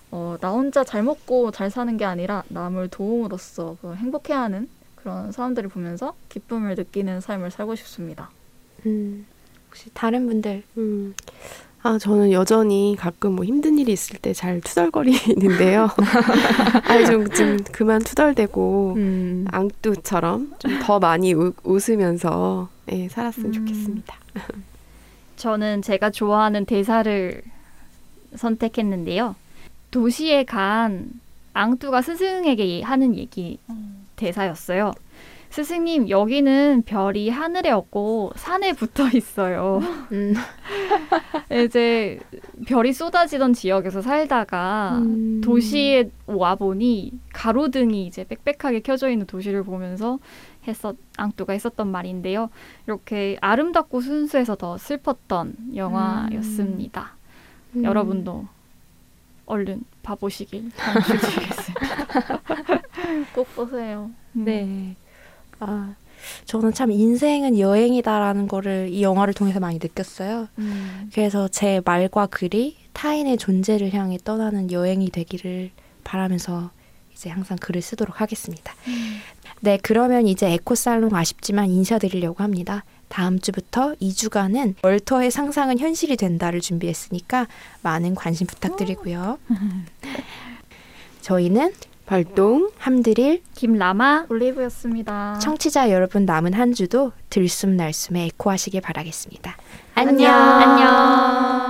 [0.09, 5.69] 어, 나 혼자 잘 먹고 잘 사는 게 아니라 남을 도움으로써 그 행복해하는 그런 사람들을
[5.69, 8.31] 보면서 기쁨을 느끼는 삶을 살고 싶습니다.
[8.87, 9.27] 음,
[9.67, 11.13] 혹시 다른 분들 음.
[11.83, 15.87] 아, 저는 여전히 가끔 뭐 힘든 일이 있을 때 잘 투덜거리는데요.
[16.83, 23.53] 아, 좀, 좀 그만 투덜대고 음, 앙뚜처럼 좀 더 많이 우, 웃으면서 예, 살았으면 음.
[23.53, 24.15] 좋겠습니다.
[25.37, 27.41] 저는 제가 좋아하는 대사를
[28.35, 29.35] 선택했는데요.
[29.91, 31.09] 도시에 간
[31.53, 33.59] 앙뚜가 스승에게 하는 얘기
[34.15, 34.91] 대사였어요.
[35.49, 39.79] 스승님, 여기는 별이 하늘에 없고 산에 붙어 있어요.
[40.11, 40.33] 음,
[41.65, 42.19] 이제
[42.67, 45.41] 별이 쏟아지던 지역에서 살다가 음.
[45.43, 50.19] 도시에 와 보니 가로등이 이제 빽빽하게 켜져 있는 도시를 보면서
[50.67, 52.49] 했었 앙뚜가 했었던 말인데요.
[52.85, 57.15] 이렇게 아름답고 순수해서 더 슬펐던 영화였습니다.
[57.75, 57.83] 음.
[57.83, 58.47] 여러분도
[59.45, 62.41] 얼른 봐보시길 강추드리겠습니다.
[63.33, 64.11] 꼭 보세요.
[64.33, 64.95] 네.
[65.59, 65.95] 아,
[66.45, 70.47] 저는 참 인생은 여행이다라는 거를 이 영화를 통해서 많이 느꼈어요.
[70.57, 71.09] 음.
[71.13, 75.71] 그래서 제 말과 글이 타인의 존재를 향해 떠나는 여행이 되기를
[76.03, 76.71] 바라면서
[77.13, 78.73] 이제 항상 글을 쓰도록 하겠습니다.
[79.61, 82.83] 네, 그러면 이제 에코살롱 아쉽지만 인사드리려고 합니다.
[83.07, 87.47] 다음 주부터 2주간은 월터의 상상은 현실이 된다를 준비했으니까
[87.81, 89.39] 많은 관심 부탁드리고요.
[91.21, 91.73] 저희는
[92.07, 95.37] 발동 함드릴 김라마 올리브였습니다.
[95.39, 99.57] 청취자 여러분 남은 한 주도 들숨날숨에 에코하시길 바라겠습니다.
[99.93, 100.33] 안녕.
[100.33, 101.66] 안녕.